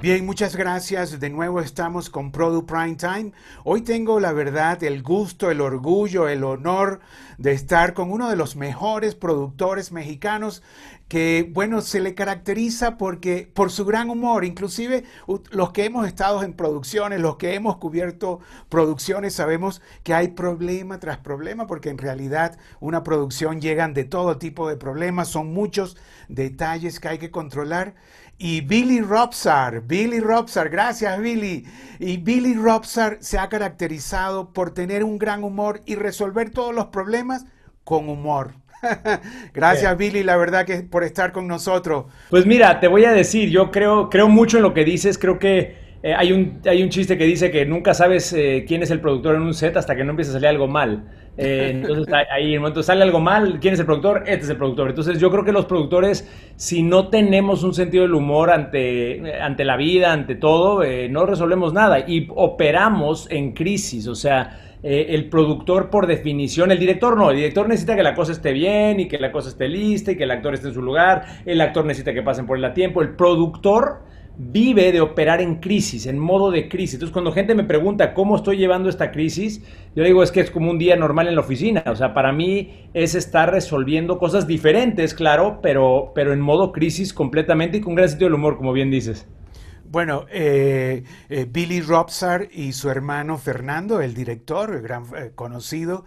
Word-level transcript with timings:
Bien, 0.00 0.24
muchas 0.24 0.54
gracias. 0.54 1.18
De 1.18 1.28
nuevo 1.28 1.60
estamos 1.60 2.08
con 2.08 2.30
Product 2.30 2.70
Prime 2.70 2.94
Time. 2.94 3.32
Hoy 3.64 3.80
tengo 3.80 4.20
la 4.20 4.30
verdad, 4.30 4.80
el 4.84 5.02
gusto, 5.02 5.50
el 5.50 5.60
orgullo, 5.60 6.28
el 6.28 6.44
honor 6.44 7.00
de 7.36 7.50
estar 7.50 7.94
con 7.94 8.12
uno 8.12 8.30
de 8.30 8.36
los 8.36 8.54
mejores 8.54 9.16
productores 9.16 9.90
mexicanos 9.90 10.62
que, 11.08 11.50
bueno, 11.52 11.80
se 11.80 11.98
le 11.98 12.14
caracteriza 12.14 12.96
porque, 12.96 13.50
por 13.52 13.72
su 13.72 13.84
gran 13.84 14.08
humor. 14.08 14.44
Inclusive 14.44 15.02
los 15.50 15.72
que 15.72 15.86
hemos 15.86 16.06
estado 16.06 16.44
en 16.44 16.52
producciones, 16.52 17.18
los 17.20 17.36
que 17.36 17.54
hemos 17.54 17.78
cubierto 17.78 18.38
producciones, 18.68 19.34
sabemos 19.34 19.82
que 20.04 20.14
hay 20.14 20.28
problema 20.28 21.00
tras 21.00 21.18
problema 21.18 21.66
porque 21.66 21.90
en 21.90 21.98
realidad 21.98 22.56
una 22.78 23.02
producción 23.02 23.60
llegan 23.60 23.94
de 23.94 24.04
todo 24.04 24.38
tipo 24.38 24.68
de 24.68 24.76
problemas, 24.76 25.26
son 25.26 25.52
muchos 25.52 25.96
detalles 26.28 27.00
que 27.00 27.08
hay 27.08 27.18
que 27.18 27.32
controlar 27.32 27.96
y 28.38 28.60
Billy 28.60 29.00
Robsar. 29.00 29.82
Billy 29.82 30.20
Robsar, 30.20 30.68
gracias 30.70 31.20
Billy. 31.20 31.64
Y 31.98 32.18
Billy 32.18 32.54
Robsar 32.54 33.18
se 33.20 33.38
ha 33.38 33.48
caracterizado 33.48 34.52
por 34.52 34.72
tener 34.72 35.02
un 35.02 35.18
gran 35.18 35.42
humor 35.42 35.80
y 35.84 35.96
resolver 35.96 36.50
todos 36.50 36.74
los 36.74 36.86
problemas 36.86 37.44
con 37.82 38.08
humor. 38.08 38.52
gracias 39.54 39.98
Billy, 39.98 40.22
la 40.22 40.36
verdad 40.36 40.64
que 40.64 40.82
por 40.82 41.02
estar 41.02 41.32
con 41.32 41.48
nosotros. 41.48 42.06
Pues 42.30 42.46
mira, 42.46 42.78
te 42.78 42.86
voy 42.86 43.04
a 43.04 43.12
decir, 43.12 43.50
yo 43.50 43.72
creo, 43.72 44.08
creo 44.08 44.28
mucho 44.28 44.58
en 44.58 44.62
lo 44.62 44.72
que 44.72 44.84
dices, 44.84 45.18
creo 45.18 45.40
que 45.40 45.88
eh, 46.04 46.14
hay, 46.14 46.30
un, 46.30 46.60
hay 46.64 46.82
un 46.84 46.90
chiste 46.90 47.18
que 47.18 47.24
dice 47.24 47.50
que 47.50 47.66
nunca 47.66 47.92
sabes 47.92 48.32
eh, 48.32 48.64
quién 48.68 48.84
es 48.84 48.92
el 48.92 49.00
productor 49.00 49.34
en 49.34 49.42
un 49.42 49.54
set 49.54 49.76
hasta 49.76 49.96
que 49.96 50.04
no 50.04 50.10
empieza 50.10 50.30
a 50.30 50.34
salir 50.34 50.48
algo 50.48 50.68
mal. 50.68 51.08
Eh, 51.40 51.70
entonces, 51.72 52.12
ahí 52.32 52.48
en 52.48 52.54
el 52.54 52.60
momento 52.60 52.82
sale 52.82 53.04
algo 53.04 53.20
mal, 53.20 53.60
¿quién 53.60 53.74
es 53.74 53.80
el 53.80 53.86
productor? 53.86 54.24
Este 54.26 54.44
es 54.44 54.50
el 54.50 54.56
productor. 54.56 54.88
Entonces, 54.88 55.20
yo 55.20 55.30
creo 55.30 55.44
que 55.44 55.52
los 55.52 55.66
productores, 55.66 56.28
si 56.56 56.82
no 56.82 57.08
tenemos 57.08 57.62
un 57.62 57.74
sentido 57.74 58.02
del 58.02 58.14
humor 58.14 58.50
ante, 58.50 59.40
ante 59.40 59.64
la 59.64 59.76
vida, 59.76 60.12
ante 60.12 60.34
todo, 60.34 60.82
no 61.08 61.26
resolvemos 61.26 61.72
nada 61.72 62.00
y 62.00 62.28
operamos 62.34 63.30
en 63.30 63.52
crisis. 63.52 64.08
O 64.08 64.16
sea, 64.16 64.78
el 64.82 65.28
productor 65.28 65.90
por 65.90 66.08
definición, 66.08 66.72
el 66.72 66.78
director 66.78 67.16
no, 67.16 67.30
el 67.30 67.36
director 67.36 67.68
necesita 67.68 67.94
que 67.94 68.02
la 68.02 68.14
cosa 68.14 68.32
esté 68.32 68.52
bien 68.52 68.98
y 68.98 69.06
que 69.08 69.18
la 69.18 69.30
cosa 69.30 69.48
esté 69.48 69.68
lista 69.68 70.12
y 70.12 70.16
que 70.16 70.24
el 70.24 70.30
actor 70.32 70.54
esté 70.54 70.68
en 70.68 70.74
su 70.74 70.82
lugar, 70.82 71.24
el 71.46 71.60
actor 71.60 71.84
necesita 71.84 72.12
que 72.12 72.22
pasen 72.22 72.46
por 72.46 72.58
él 72.58 72.64
a 72.64 72.74
tiempo, 72.74 73.00
el 73.00 73.10
productor 73.10 74.02
vive 74.38 74.92
de 74.92 75.00
operar 75.00 75.40
en 75.40 75.56
crisis, 75.56 76.06
en 76.06 76.18
modo 76.18 76.50
de 76.50 76.68
crisis. 76.68 76.94
Entonces, 76.94 77.12
cuando 77.12 77.32
gente 77.32 77.54
me 77.54 77.64
pregunta 77.64 78.14
cómo 78.14 78.36
estoy 78.36 78.56
llevando 78.56 78.88
esta 78.88 79.10
crisis, 79.10 79.62
yo 79.96 80.04
digo 80.04 80.22
es 80.22 80.30
que 80.30 80.40
es 80.40 80.50
como 80.50 80.70
un 80.70 80.78
día 80.78 80.96
normal 80.96 81.26
en 81.26 81.34
la 81.34 81.40
oficina. 81.40 81.82
O 81.86 81.96
sea, 81.96 82.14
para 82.14 82.32
mí 82.32 82.88
es 82.94 83.14
estar 83.14 83.50
resolviendo 83.50 84.18
cosas 84.18 84.46
diferentes, 84.46 85.12
claro, 85.12 85.58
pero, 85.60 86.12
pero 86.14 86.32
en 86.32 86.40
modo 86.40 86.72
crisis 86.72 87.12
completamente 87.12 87.78
y 87.78 87.80
con 87.80 87.96
gran 87.96 88.08
sentido 88.08 88.28
del 88.28 88.34
humor, 88.34 88.56
como 88.56 88.72
bien 88.72 88.90
dices. 88.90 89.26
Bueno, 89.90 90.26
eh, 90.30 91.02
eh, 91.30 91.46
Billy 91.50 91.80
Robsar 91.80 92.46
y 92.52 92.72
su 92.74 92.90
hermano 92.90 93.38
Fernando, 93.38 94.02
el 94.02 94.12
director, 94.12 94.74
el 94.74 94.82
gran 94.82 95.04
eh, 95.16 95.32
conocido, 95.34 96.04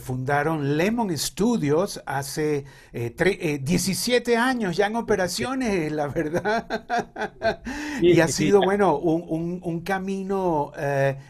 fundaron 0.00 0.76
Lemon 0.76 1.16
Studios 1.18 2.00
hace 2.06 2.64
17 2.92 4.36
años 4.36 4.76
ya 4.76 4.86
en 4.86 4.96
operaciones, 4.96 5.90
la 5.92 6.06
verdad. 6.06 6.66
y 8.00 8.20
ha 8.20 8.28
sido, 8.28 8.60
bueno, 8.62 8.96
un, 8.96 9.60
un 9.62 9.80
camino 9.80 10.72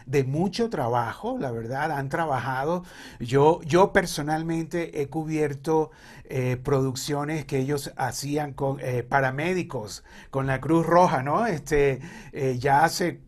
de 0.05 0.23
mucho 0.23 0.69
trabajo, 0.69 1.37
la 1.39 1.51
verdad. 1.51 1.91
Han 1.91 2.09
trabajado. 2.09 2.83
Yo, 3.19 3.61
yo 3.63 3.91
personalmente 3.91 5.01
he 5.01 5.07
cubierto 5.07 5.91
producciones 6.63 7.45
que 7.45 7.59
ellos 7.59 7.93
hacían 7.97 8.53
con 8.53 8.79
paramédicos, 9.09 10.03
con 10.29 10.47
la 10.47 10.59
Cruz 10.61 10.85
Roja, 10.85 11.23
¿no? 11.23 11.45
Este, 11.47 11.99
eh, 12.33 12.57
ya 12.59 12.83
hace 12.83 13.21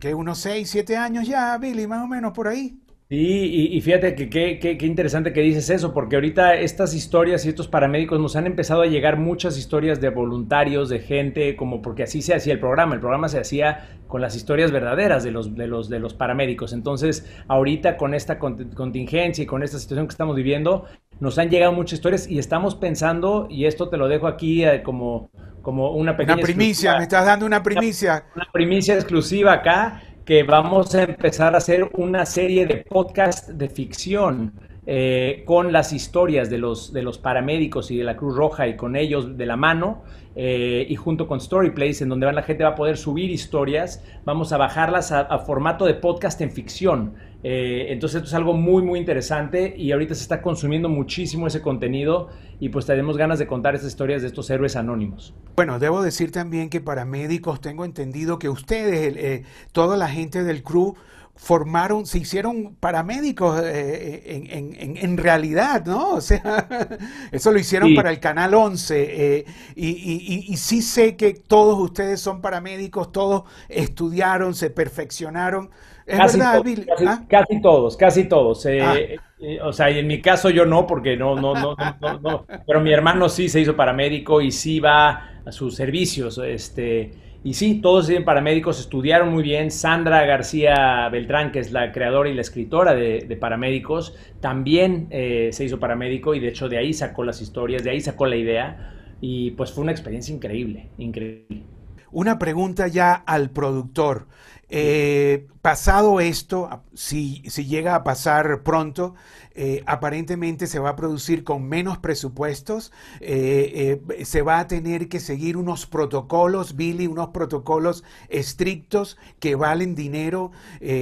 que 0.00 0.14
unos 0.14 0.38
6, 0.38 0.68
7 0.68 0.96
años 0.96 1.26
ya, 1.26 1.56
Billy, 1.58 1.86
más 1.86 2.04
o 2.04 2.06
menos 2.06 2.32
por 2.32 2.48
ahí. 2.48 2.78
Sí, 3.10 3.70
y, 3.72 3.80
fíjate 3.80 4.14
que 4.14 4.28
qué 4.28 4.86
interesante 4.86 5.32
que 5.32 5.40
dices 5.40 5.70
eso, 5.70 5.94
porque 5.94 6.16
ahorita 6.16 6.56
estas 6.56 6.92
historias 6.92 7.46
y 7.46 7.48
estos 7.48 7.66
paramédicos 7.66 8.20
nos 8.20 8.36
han 8.36 8.46
empezado 8.46 8.82
a 8.82 8.86
llegar 8.86 9.16
muchas 9.16 9.56
historias 9.56 9.98
de 10.02 10.10
voluntarios, 10.10 10.90
de 10.90 10.98
gente, 10.98 11.56
como 11.56 11.80
porque 11.80 12.02
así 12.02 12.20
se 12.20 12.34
hacía 12.34 12.52
el 12.52 12.60
programa. 12.60 12.94
El 12.94 13.00
programa 13.00 13.30
se 13.30 13.38
hacía 13.38 13.88
con 14.08 14.20
las 14.20 14.36
historias 14.36 14.72
verdaderas 14.72 15.24
de 15.24 15.30
los, 15.30 15.54
de 15.54 15.66
los, 15.66 15.88
de 15.88 16.00
los 16.00 16.12
paramédicos. 16.12 16.74
Entonces, 16.74 17.26
ahorita 17.48 17.96
con 17.96 18.12
esta 18.12 18.38
contingencia 18.38 19.42
y 19.42 19.46
con 19.46 19.62
esta 19.62 19.78
situación 19.78 20.06
que 20.06 20.12
estamos 20.12 20.36
viviendo, 20.36 20.84
nos 21.20 21.38
han 21.38 21.50
llegado 21.50 21.72
muchas 21.72 21.94
historias 21.94 22.28
y 22.28 22.38
estamos 22.38 22.74
pensando, 22.74 23.46
y 23.50 23.66
esto 23.66 23.88
te 23.88 23.96
lo 23.96 24.08
dejo 24.08 24.26
aquí 24.26 24.64
eh, 24.64 24.82
como 24.82 25.30
como 25.68 25.90
una 25.90 26.16
pequeña... 26.16 26.36
Una 26.36 26.42
primicia, 26.42 26.96
me 26.96 27.02
estás 27.02 27.26
dando 27.26 27.44
una 27.44 27.62
primicia. 27.62 28.24
Una, 28.34 28.48
primicia 28.50 28.94
exclusiva 28.94 29.52
acá, 29.52 30.00
que 30.24 30.42
vamos 30.42 30.94
a 30.94 31.02
empezar 31.02 31.54
a 31.54 31.58
hacer 31.58 31.90
una 31.92 32.24
serie 32.24 32.64
de 32.64 32.76
podcast 32.78 33.50
de 33.50 33.68
ficción. 33.68 34.54
Eh, 34.90 35.42
con 35.44 35.70
las 35.70 35.92
historias 35.92 36.48
de 36.48 36.56
los, 36.56 36.94
de 36.94 37.02
los 37.02 37.18
paramédicos 37.18 37.90
y 37.90 37.98
de 37.98 38.04
la 38.04 38.16
Cruz 38.16 38.34
Roja 38.34 38.66
y 38.68 38.74
con 38.74 38.96
ellos 38.96 39.36
de 39.36 39.44
la 39.44 39.54
mano 39.54 40.02
eh, 40.34 40.86
y 40.88 40.96
junto 40.96 41.28
con 41.28 41.42
Storyplace, 41.42 42.04
en 42.04 42.08
donde 42.08 42.32
la 42.32 42.42
gente 42.42 42.64
va 42.64 42.70
a 42.70 42.74
poder 42.74 42.96
subir 42.96 43.28
historias, 43.28 44.02
vamos 44.24 44.50
a 44.54 44.56
bajarlas 44.56 45.12
a 45.12 45.38
formato 45.40 45.84
de 45.84 45.92
podcast 45.92 46.40
en 46.40 46.50
ficción. 46.52 47.16
Eh, 47.44 47.86
entonces 47.90 48.16
esto 48.16 48.28
es 48.28 48.34
algo 48.34 48.52
muy 48.52 48.82
muy 48.82 48.98
interesante 48.98 49.72
y 49.76 49.92
ahorita 49.92 50.14
se 50.16 50.22
está 50.22 50.42
consumiendo 50.42 50.88
muchísimo 50.88 51.46
ese 51.46 51.62
contenido 51.62 52.30
y 52.58 52.70
pues 52.70 52.84
tenemos 52.84 53.16
ganas 53.16 53.38
de 53.38 53.46
contar 53.46 53.76
estas 53.76 53.90
historias 53.90 54.22
de 54.22 54.28
estos 54.28 54.50
héroes 54.50 54.74
anónimos. 54.74 55.34
Bueno, 55.54 55.78
debo 55.78 56.02
decir 56.02 56.32
también 56.32 56.68
que 56.68 56.80
para 56.80 57.04
médicos 57.04 57.60
tengo 57.60 57.84
entendido 57.84 58.40
que 58.40 58.48
ustedes, 58.48 59.16
eh, 59.16 59.44
toda 59.70 59.96
la 59.96 60.08
gente 60.08 60.42
del 60.42 60.64
crew, 60.64 60.96
formaron, 61.36 62.04
se 62.04 62.18
hicieron 62.18 62.74
paramédicos 62.74 63.62
eh, 63.62 64.96
en, 65.00 65.16
realidad, 65.16 65.84
¿no? 65.86 66.14
O 66.14 66.20
sea, 66.20 66.66
eso 67.30 67.52
lo 67.52 67.60
hicieron 67.60 67.94
para 67.94 68.10
el 68.10 68.18
Canal 68.18 68.54
11 68.54 69.44
y, 69.76 70.56
sí 70.56 70.82
sé 70.82 71.14
que 71.14 71.34
todos 71.34 71.78
ustedes 71.78 72.20
son 72.20 72.40
paramédicos, 72.40 73.12
todos 73.12 73.44
estudiaron, 73.68 74.56
se 74.56 74.70
perfeccionaron 74.70 75.70
casi, 76.08 76.40
¿ah? 76.40 77.24
casi, 77.28 77.60
todos, 77.60 77.96
casi 77.96 78.24
todos. 78.24 78.64
Eh, 78.66 78.80
ah. 78.82 78.94
eh, 78.96 79.58
o 79.62 79.72
sea, 79.72 79.90
y 79.90 79.98
en 79.98 80.06
mi 80.06 80.20
caso 80.20 80.50
yo 80.50 80.66
no, 80.66 80.86
porque 80.86 81.16
no, 81.16 81.36
no, 81.36 81.54
no, 81.54 81.76
no, 82.00 82.18
no, 82.20 82.46
pero 82.66 82.80
mi 82.80 82.92
hermano 82.92 83.28
sí 83.28 83.48
se 83.48 83.60
hizo 83.60 83.76
paramédico 83.76 84.40
y 84.40 84.50
sí 84.50 84.80
va 84.80 85.40
a 85.44 85.52
sus 85.52 85.74
servicios. 85.74 86.38
Este, 86.38 87.12
y 87.44 87.54
sí, 87.54 87.80
todos 87.80 88.06
siguen 88.06 88.24
paramédicos, 88.24 88.80
estudiaron 88.80 89.32
muy 89.32 89.42
bien. 89.42 89.70
Sandra 89.70 90.24
García 90.26 91.08
Beltrán, 91.08 91.52
que 91.52 91.60
es 91.60 91.70
la 91.70 91.92
creadora 91.92 92.28
y 92.28 92.34
la 92.34 92.40
escritora 92.40 92.94
de, 92.94 93.38
paramédicos, 93.40 94.16
también 94.40 95.06
eh, 95.10 95.50
se 95.52 95.64
hizo 95.64 95.78
paramédico 95.78 96.34
y 96.34 96.40
de 96.40 96.48
hecho 96.48 96.68
de 96.68 96.78
ahí 96.78 96.92
sacó 96.92 97.24
las 97.24 97.40
historias, 97.40 97.84
de 97.84 97.90
ahí 97.90 98.00
sacó 98.00 98.26
la 98.26 98.36
idea. 98.36 98.94
Y 99.20 99.52
pues 99.52 99.72
fue 99.72 99.82
una 99.82 99.92
experiencia 99.92 100.34
increíble, 100.34 100.90
increíble. 100.98 101.62
Una 102.10 102.38
pregunta 102.38 102.88
ya 102.88 103.14
al 103.14 103.50
productor. 103.50 104.26
Eh, 104.70 105.46
pasado 105.62 106.20
esto, 106.20 106.82
si, 106.94 107.42
si, 107.48 107.64
llega 107.66 107.94
a 107.94 108.04
pasar 108.04 108.62
pronto, 108.62 109.14
eh, 109.60 109.82
aparentemente 109.86 110.68
se 110.68 110.78
va 110.78 110.90
a 110.90 110.94
producir 110.94 111.42
con 111.42 111.68
menos 111.68 111.98
presupuestos, 111.98 112.92
eh, 113.18 113.98
eh, 114.08 114.24
se 114.24 114.42
va 114.42 114.60
a 114.60 114.68
tener 114.68 115.08
que 115.08 115.18
seguir 115.18 115.56
unos 115.56 115.84
protocolos, 115.84 116.76
Billy, 116.76 117.08
unos 117.08 117.30
protocolos 117.30 118.04
estrictos 118.28 119.18
que 119.40 119.56
valen 119.56 119.96
dinero. 119.96 120.52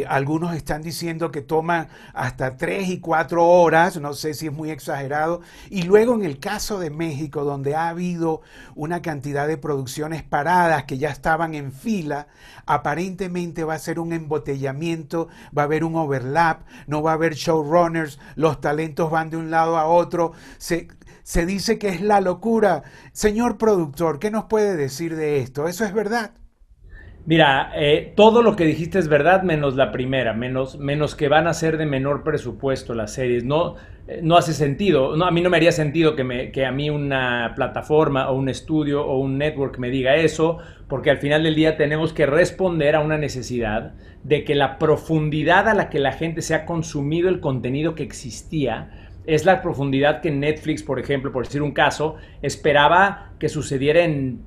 algunos 0.08 0.56
están 0.56 0.80
diciendo 0.80 1.30
que 1.30 1.42
toman 1.42 1.88
hasta 2.14 2.56
tres 2.56 2.88
y 2.88 2.98
cuatro 2.98 3.46
horas, 3.46 4.00
no 4.00 4.14
sé 4.14 4.32
si 4.32 4.46
es 4.46 4.52
muy 4.54 4.70
exagerado. 4.70 5.42
Y 5.68 5.82
luego 5.82 6.14
en 6.14 6.24
el 6.24 6.38
caso 6.38 6.78
de 6.78 6.88
México, 6.88 7.44
donde 7.44 7.74
ha 7.74 7.88
habido 7.88 8.40
una 8.74 9.02
cantidad 9.02 9.46
de 9.46 9.58
producciones 9.58 10.22
paradas 10.22 10.84
que 10.84 10.96
ya 10.96 11.10
estaban 11.10 11.54
en 11.54 11.72
fila, 11.72 12.28
aparentemente 12.64 13.64
va 13.64 13.74
a 13.74 13.78
ser 13.78 13.98
un 14.00 14.14
embotellamiento, 14.14 15.28
va 15.56 15.62
a 15.62 15.64
haber 15.66 15.84
un 15.84 15.96
overlap, 15.96 16.62
no 16.86 17.02
va 17.02 17.10
a 17.10 17.14
haber 17.14 17.34
showrunners, 17.34 18.18
los 18.34 18.45
talentos 18.54 19.10
van 19.10 19.30
de 19.30 19.36
un 19.36 19.50
lado 19.50 19.76
a 19.76 19.86
otro, 19.86 20.32
se, 20.58 20.88
se 21.22 21.46
dice 21.46 21.78
que 21.78 21.88
es 21.88 22.00
la 22.00 22.20
locura. 22.20 22.82
Señor 23.12 23.58
productor, 23.58 24.18
¿qué 24.18 24.30
nos 24.30 24.44
puede 24.44 24.76
decir 24.76 25.16
de 25.16 25.38
esto? 25.40 25.68
¿Eso 25.68 25.84
es 25.84 25.92
verdad? 25.92 26.32
Mira, 27.26 27.72
eh, 27.74 28.12
todo 28.16 28.40
lo 28.42 28.54
que 28.54 28.64
dijiste 28.64 29.00
es 29.00 29.08
verdad, 29.08 29.42
menos 29.42 29.74
la 29.74 29.90
primera, 29.90 30.32
menos, 30.32 30.78
menos 30.78 31.16
que 31.16 31.26
van 31.28 31.48
a 31.48 31.54
ser 31.54 31.76
de 31.76 31.84
menor 31.84 32.22
presupuesto 32.22 32.94
las 32.94 33.14
series. 33.14 33.42
No, 33.42 33.74
no 34.22 34.36
hace 34.36 34.52
sentido. 34.52 35.16
No, 35.16 35.24
a 35.26 35.30
mí 35.30 35.40
no 35.40 35.50
me 35.50 35.56
haría 35.56 35.72
sentido 35.72 36.14
que, 36.16 36.24
me, 36.24 36.50
que 36.52 36.64
a 36.64 36.72
mí 36.72 36.90
una 36.90 37.52
plataforma 37.56 38.30
o 38.30 38.36
un 38.36 38.48
estudio 38.48 39.04
o 39.04 39.18
un 39.18 39.38
network 39.38 39.78
me 39.78 39.90
diga 39.90 40.16
eso, 40.16 40.58
porque 40.88 41.10
al 41.10 41.18
final 41.18 41.42
del 41.42 41.54
día 41.54 41.76
tenemos 41.76 42.12
que 42.12 42.26
responder 42.26 42.94
a 42.94 43.00
una 43.00 43.18
necesidad 43.18 43.94
de 44.22 44.44
que 44.44 44.54
la 44.54 44.78
profundidad 44.78 45.68
a 45.68 45.74
la 45.74 45.88
que 45.90 45.98
la 45.98 46.12
gente 46.12 46.42
se 46.42 46.54
ha 46.54 46.64
consumido 46.64 47.28
el 47.28 47.40
contenido 47.40 47.94
que 47.94 48.02
existía 48.02 49.08
es 49.26 49.44
la 49.44 49.60
profundidad 49.60 50.20
que 50.20 50.30
Netflix, 50.30 50.82
por 50.82 51.00
ejemplo, 51.00 51.32
por 51.32 51.44
decir 51.44 51.62
un 51.62 51.72
caso, 51.72 52.16
esperaba 52.42 53.32
que 53.40 53.48
sucediera 53.48 54.04
en 54.04 54.40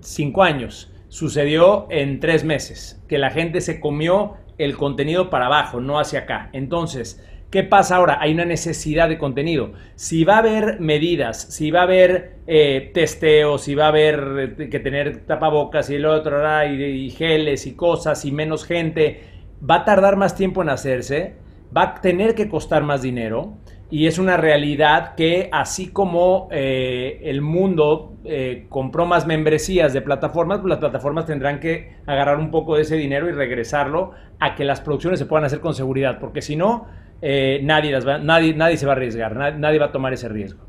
cinco 0.00 0.42
años 0.42 0.92
sucedió 1.08 1.86
en 1.90 2.20
tres 2.20 2.44
meses, 2.44 3.02
que 3.08 3.18
la 3.18 3.30
gente 3.30 3.60
se 3.60 3.80
comió 3.80 4.34
el 4.58 4.76
contenido 4.76 5.30
para 5.30 5.46
abajo, 5.46 5.80
no 5.80 5.98
hacia 5.98 6.20
acá. 6.20 6.50
Entonces, 6.52 7.24
¿qué 7.50 7.62
pasa 7.62 7.96
ahora? 7.96 8.18
Hay 8.20 8.32
una 8.32 8.44
necesidad 8.44 9.08
de 9.08 9.18
contenido. 9.18 9.72
Si 9.94 10.24
va 10.24 10.36
a 10.36 10.38
haber 10.38 10.80
medidas, 10.80 11.40
si 11.40 11.70
va 11.70 11.80
a 11.80 11.84
haber 11.84 12.36
eh, 12.46 12.90
testeos, 12.94 13.62
si 13.62 13.74
va 13.74 13.86
a 13.86 13.88
haber 13.88 14.56
eh, 14.58 14.68
que 14.68 14.80
tener 14.80 15.26
tapabocas 15.26 15.90
y 15.90 15.96
el 15.96 16.06
otro, 16.06 16.40
y, 16.66 16.82
y 16.82 17.10
geles 17.10 17.66
y 17.66 17.74
cosas 17.74 18.24
y 18.24 18.32
menos 18.32 18.64
gente, 18.64 19.20
va 19.68 19.76
a 19.76 19.84
tardar 19.84 20.16
más 20.16 20.34
tiempo 20.34 20.62
en 20.62 20.68
hacerse, 20.68 21.34
va 21.76 21.82
a 21.82 21.94
tener 22.00 22.34
que 22.34 22.48
costar 22.48 22.82
más 22.82 23.02
dinero 23.02 23.56
y 23.88 24.06
es 24.06 24.18
una 24.18 24.36
realidad 24.36 25.14
que 25.14 25.48
así 25.52 25.88
como 25.88 26.48
eh, 26.50 27.20
el 27.22 27.40
mundo 27.40 28.16
eh, 28.24 28.66
compró 28.68 29.06
más 29.06 29.26
membresías 29.26 29.92
de 29.92 30.02
plataformas, 30.02 30.58
pues 30.58 30.70
las 30.70 30.78
plataformas 30.78 31.26
tendrán 31.26 31.60
que 31.60 31.94
agarrar 32.04 32.38
un 32.38 32.50
poco 32.50 32.74
de 32.76 32.82
ese 32.82 32.96
dinero 32.96 33.28
y 33.28 33.32
regresarlo 33.32 34.10
a 34.40 34.56
que 34.56 34.64
las 34.64 34.80
producciones 34.80 35.20
se 35.20 35.26
puedan 35.26 35.44
hacer 35.44 35.60
con 35.60 35.74
seguridad, 35.74 36.18
porque 36.18 36.42
si 36.42 36.56
no, 36.56 36.86
eh, 37.22 37.60
nadie, 37.62 37.92
las 37.92 38.06
va, 38.06 38.18
nadie, 38.18 38.54
nadie 38.54 38.76
se 38.76 38.86
va 38.86 38.92
a 38.92 38.96
arriesgar, 38.96 39.36
nadie, 39.36 39.58
nadie 39.58 39.78
va 39.78 39.86
a 39.86 39.92
tomar 39.92 40.12
ese 40.12 40.28
riesgo. 40.28 40.64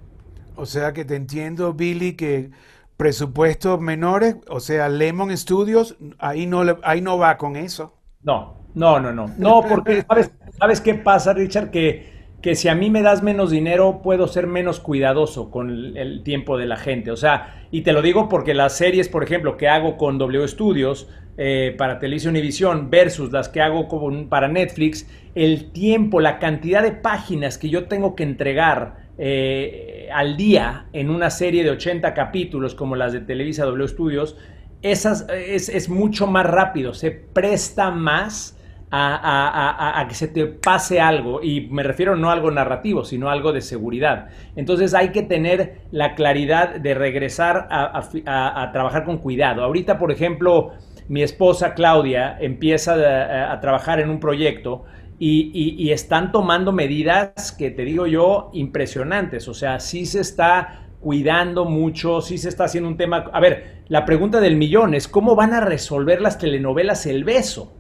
O 0.56 0.66
sea 0.66 0.94
que 0.94 1.06
te 1.06 1.16
entiendo, 1.16 1.74
Billy, 1.74 2.14
que 2.14 2.52
presupuestos 2.98 3.80
menores, 3.80 4.38
o 4.50 4.60
sea, 4.60 4.90
Lemon 4.90 5.36
Studios, 5.38 5.98
ahí 6.18 6.48
no, 6.48 6.64
ahí 6.84 7.02
no 7.02 7.18
va 7.18 7.38
con 7.38 7.56
eso. 7.56 7.94
No, 8.24 8.58
no, 8.74 9.00
no, 9.00 9.14
no. 9.14 9.32
No, 9.38 9.62
porque 9.68 10.04
¿sabes, 10.08 10.32
¿sabes 10.58 10.82
qué 10.82 10.96
pasa, 10.96 11.34
Richard? 11.34 11.70
Que 11.70 12.18
que 12.42 12.56
si 12.56 12.68
a 12.68 12.76
mí 12.76 12.90
me 12.90 13.02
das 13.02 13.24
menos 13.24 13.50
dinero, 13.50 14.02
puedo 14.04 14.28
ser 14.28 14.48
menos 14.48 14.80
cuidadoso 14.80 15.50
con 15.50 15.70
el, 15.70 16.24
tiempo 16.24 16.58
de 16.58 16.68
la 16.68 16.78
gente. 16.78 17.12
O 17.12 17.18
sea, 17.18 17.66
y 17.72 17.82
te 17.82 17.94
lo 17.94 18.02
digo 18.02 18.30
porque 18.30 18.54
las 18.54 18.78
series, 18.78 19.10
por 19.10 19.24
ejemplo, 19.24 19.58
que 19.58 19.68
hago 19.68 19.98
con 19.98 20.18
W 20.18 20.48
Studios 20.48 21.10
eh, 21.38 21.76
para 21.78 22.00
Televisión 22.00 22.32
Univisión 22.32 22.90
versus 22.90 23.32
las 23.32 23.50
que 23.50 23.62
hago 23.62 23.88
con, 23.88 24.28
para 24.28 24.48
Netflix, 24.48 25.08
el 25.36 25.72
tiempo, 25.72 26.20
la 26.20 26.40
cantidad 26.40 26.82
de 26.82 26.92
páginas 26.92 27.58
que 27.58 27.70
yo 27.70 27.86
tengo 27.86 28.16
que 28.16 28.24
entregar 28.24 29.08
eh, 29.18 30.10
al 30.14 30.36
día 30.38 30.88
en 30.94 31.10
una 31.10 31.30
serie 31.30 31.64
de 31.64 31.72
80 31.72 32.14
capítulos 32.14 32.76
como 32.76 32.96
las 32.96 33.14
de 33.14 33.22
Televisa 33.22 33.66
W 33.66 33.88
Studios, 33.88 34.38
esas, 34.82 35.28
es, 35.30 35.70
es 35.70 35.90
mucho 35.90 36.28
más 36.28 36.46
rápido, 36.46 36.94
se 36.94 37.12
presta 37.12 37.92
más 37.92 38.58
a, 38.92 40.06
que 40.08 40.16
se 40.16 40.28
te 40.28 40.46
pase 40.46 41.00
algo, 41.02 41.44
y 41.44 41.68
me 41.70 41.84
refiero 41.84 42.16
no 42.16 42.30
a 42.30 42.34
algo 42.34 42.52
narrativo, 42.52 43.04
sino 43.04 43.30
algo 43.30 43.52
de 43.52 43.62
seguridad. 43.62 44.30
Entonces 44.56 44.94
hay 44.94 45.10
que 45.10 45.24
tener 45.24 45.82
la 45.92 46.16
claridad 46.16 46.76
de 46.76 46.94
regresar 46.94 47.68
a, 47.70 48.70
trabajar 48.72 49.04
con 49.04 49.18
cuidado. 49.18 49.64
Ahorita, 49.64 49.98
por 49.98 50.12
ejemplo, 50.12 50.74
mi 51.08 51.24
esposa 51.24 51.74
Claudia 51.74 52.38
empieza 52.40 53.52
a, 53.52 53.60
trabajar 53.60 54.00
en 54.00 54.10
un 54.10 54.20
proyecto 54.20 54.86
y, 55.20 55.90
están 55.92 56.32
tomando 56.32 56.72
medidas 56.72 57.52
que 57.52 57.72
te 57.72 57.84
digo 57.84 58.08
yo 58.08 58.50
impresionantes. 58.54 59.48
O 59.48 59.54
sea, 59.54 59.80
sí 59.80 60.06
se 60.06 60.22
está 60.22 60.88
cuidando 61.00 61.66
mucho, 61.66 62.22
sí 62.22 62.38
se 62.38 62.50
está 62.50 62.66
haciendo 62.66 62.90
un 62.90 62.98
tema. 62.98 63.26
A 63.32 63.40
ver, 63.40 63.84
la 63.88 64.06
pregunta 64.06 64.40
del 64.40 64.58
millón 64.58 64.94
es: 64.94 65.08
¿cómo 65.08 65.36
van 65.36 65.54
a 65.54 65.62
resolver 65.62 66.22
las 66.22 66.38
telenovelas 66.38 67.06
El 67.06 67.24
Beso? 67.24 67.74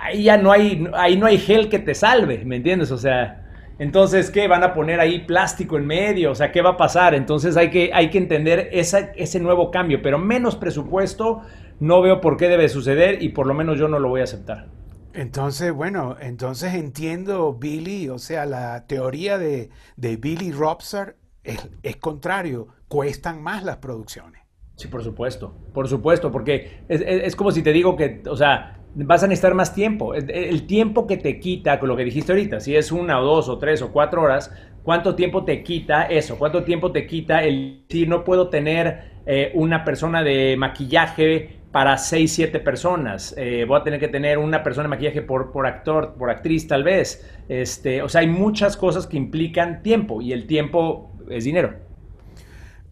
ahí 0.00 0.24
ya 0.24 0.36
no 0.36 0.52
hay, 0.52 0.88
ahí 0.94 1.16
no 1.16 1.26
hay 1.26 1.38
gel 1.38 1.68
que 1.68 1.78
te 1.78 1.94
salve, 1.94 2.44
¿me 2.44 2.56
entiendes? 2.56 2.90
O 2.90 2.98
sea, 2.98 3.44
entonces, 3.78 4.30
¿qué? 4.30 4.48
¿Van 4.48 4.64
a 4.64 4.72
poner 4.72 5.00
ahí 5.00 5.20
plástico 5.20 5.76
en 5.76 5.86
medio? 5.86 6.30
O 6.32 6.34
sea, 6.34 6.50
¿qué 6.50 6.62
va 6.62 6.70
a 6.70 6.76
pasar? 6.76 7.14
Entonces 7.14 7.56
hay 7.56 7.70
que, 7.70 7.90
hay 7.92 8.10
que 8.10 8.18
entender 8.18 8.70
ese 8.72 9.40
nuevo 9.40 9.70
cambio, 9.70 10.00
pero 10.02 10.18
menos 10.18 10.56
presupuesto, 10.56 11.42
no 11.80 12.00
veo 12.00 12.20
por 12.20 12.36
qué 12.36 12.48
debe 12.48 12.68
suceder 12.68 13.22
y 13.22 13.30
por 13.30 13.46
lo 13.46 13.54
menos 13.54 13.78
yo 13.78 13.88
no 13.88 13.98
lo 13.98 14.08
voy 14.08 14.20
a 14.20 14.24
aceptar. 14.24 14.68
Entonces, 15.12 15.72
bueno, 15.72 16.16
entonces 16.20 16.74
entiendo, 16.74 17.54
Billy, 17.54 18.08
o 18.10 18.18
sea, 18.18 18.44
la 18.44 18.86
teoría 18.86 19.38
de, 19.38 19.70
de 19.96 20.16
Billy 20.16 20.52
Robsar 20.52 21.16
es, 21.42 21.68
es 21.82 21.96
contrario, 21.96 22.68
cuestan 22.88 23.42
más 23.42 23.62
las 23.62 23.78
producciones. 23.78 24.42
Sí, 24.76 24.88
por 24.88 25.02
supuesto, 25.02 25.54
por 25.72 25.88
supuesto, 25.88 26.30
porque 26.30 26.82
es, 26.88 27.00
es, 27.00 27.34
como 27.34 27.50
si 27.50 27.62
te 27.62 27.72
digo 27.72 27.96
que, 27.96 28.22
o 28.28 28.36
sea, 28.36 28.78
vas 28.94 29.22
a 29.22 29.26
necesitar 29.26 29.54
más 29.54 29.74
tiempo. 29.74 30.12
El 30.14 30.66
tiempo 30.66 31.06
que 31.06 31.16
te 31.16 31.40
quita, 31.40 31.78
con 31.80 31.88
lo 31.88 31.96
que 31.96 32.04
dijiste 32.04 32.32
ahorita, 32.32 32.60
si 32.60 32.76
es 32.76 32.92
una 32.92 33.18
o 33.18 33.24
dos 33.24 33.48
o 33.48 33.56
tres 33.56 33.80
o 33.80 33.90
cuatro 33.90 34.20
horas, 34.22 34.52
¿cuánto 34.82 35.14
tiempo 35.14 35.44
te 35.44 35.62
quita 35.62 36.02
eso? 36.02 36.36
¿Cuánto 36.38 36.62
tiempo 36.62 36.92
te 36.92 37.06
quita 37.06 37.42
el 37.42 37.86
si 37.88 38.06
no 38.06 38.22
puedo 38.22 38.50
tener 38.50 39.16
eh, 39.24 39.50
una 39.54 39.82
persona 39.82 40.22
de 40.22 40.56
maquillaje 40.58 41.55
para 41.76 41.98
seis, 41.98 42.32
siete 42.32 42.58
personas? 42.58 43.34
Eh, 43.36 43.66
voy 43.68 43.78
a 43.78 43.84
tener 43.84 44.00
que 44.00 44.08
tener 44.08 44.38
una 44.38 44.62
persona 44.62 44.84
de 44.84 44.88
maquillaje 44.88 45.20
por, 45.20 45.66
actor, 45.66 46.14
por 46.14 46.30
actriz 46.30 46.66
tal 46.66 46.82
vez. 46.82 47.30
Este, 47.50 48.00
o 48.00 48.08
sea, 48.08 48.22
hay 48.22 48.28
muchas 48.28 48.78
cosas 48.78 49.06
que 49.06 49.18
implican 49.18 49.82
tiempo 49.82 50.22
y 50.22 50.32
el 50.32 50.46
tiempo 50.46 51.12
es 51.28 51.44
dinero. 51.44 51.74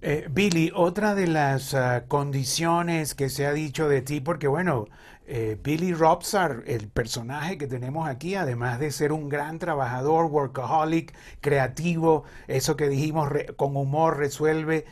Eh, 0.03 0.27
Billy, 0.31 0.71
otra 0.75 1.15
de 1.15 1.27
las 1.29 1.73
uh, 1.73 2.07
condiciones 2.09 3.15
que 3.15 3.31
se 3.31 3.47
ha 3.47 3.55
dicho 3.55 3.89
de 3.89 4.03
ti, 4.03 4.21
porque 4.21 4.49
bueno, 4.49 4.85
eh, 5.27 5.57
Billy 5.65 5.95
Robsar, 5.95 6.63
el 6.67 6.89
personaje 6.89 7.57
que 7.57 7.67
tenemos 7.67 8.07
aquí, 8.07 8.35
además 8.35 8.79
de 8.81 8.91
ser 8.91 9.13
un 9.13 9.31
gran 9.31 9.59
trabajador, 9.59 10.27
workaholic, 10.27 11.15
creativo, 11.41 12.25
eso 12.49 12.77
que 12.77 12.91
dijimos, 12.91 13.31
con 13.57 13.79
humor 13.79 14.19
resuelve 14.19 14.85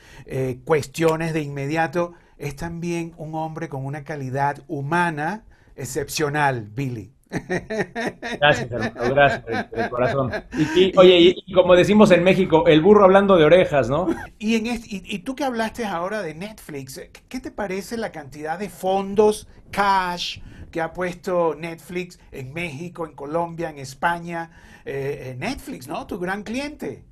cuestiones 0.64 1.34
de 1.34 1.42
inmediato, 1.42 2.14
es 2.42 2.56
también 2.56 3.14
un 3.18 3.36
hombre 3.36 3.68
con 3.68 3.86
una 3.86 4.02
calidad 4.02 4.64
humana 4.66 5.44
excepcional, 5.76 6.68
Billy. 6.74 7.12
Gracias, 7.30 8.70
hermano, 8.70 9.14
gracias, 9.14 9.70
de 9.70 9.88
corazón. 9.88 10.32
Y, 10.76 10.92
oye, 10.98 11.36
y, 11.46 11.52
como 11.52 11.76
decimos 11.76 12.10
en 12.10 12.24
México, 12.24 12.66
el 12.66 12.80
burro 12.80 13.04
hablando 13.04 13.36
de 13.36 13.44
orejas, 13.44 13.88
¿no? 13.88 14.08
Y, 14.40 14.56
en 14.56 14.66
y, 14.66 15.18
tú 15.20 15.36
que 15.36 15.44
hablaste 15.44 15.86
ahora 15.86 16.20
de 16.20 16.34
Netflix, 16.34 17.00
¿qué 17.28 17.40
te 17.40 17.52
parece 17.52 17.96
la 17.96 18.10
cantidad 18.10 18.58
de 18.58 18.68
fondos, 18.68 19.46
cash, 19.70 20.40
que 20.72 20.80
ha 20.80 20.92
puesto 20.92 21.54
Netflix 21.54 22.18
en 22.32 22.52
México, 22.52 23.06
en 23.06 23.14
Colombia, 23.14 23.70
en 23.70 23.78
España? 23.78 24.50
Eh, 24.84 25.36
Netflix, 25.38 25.86
¿no? 25.86 26.08
Tu 26.08 26.18
gran 26.18 26.42
cliente. 26.42 27.04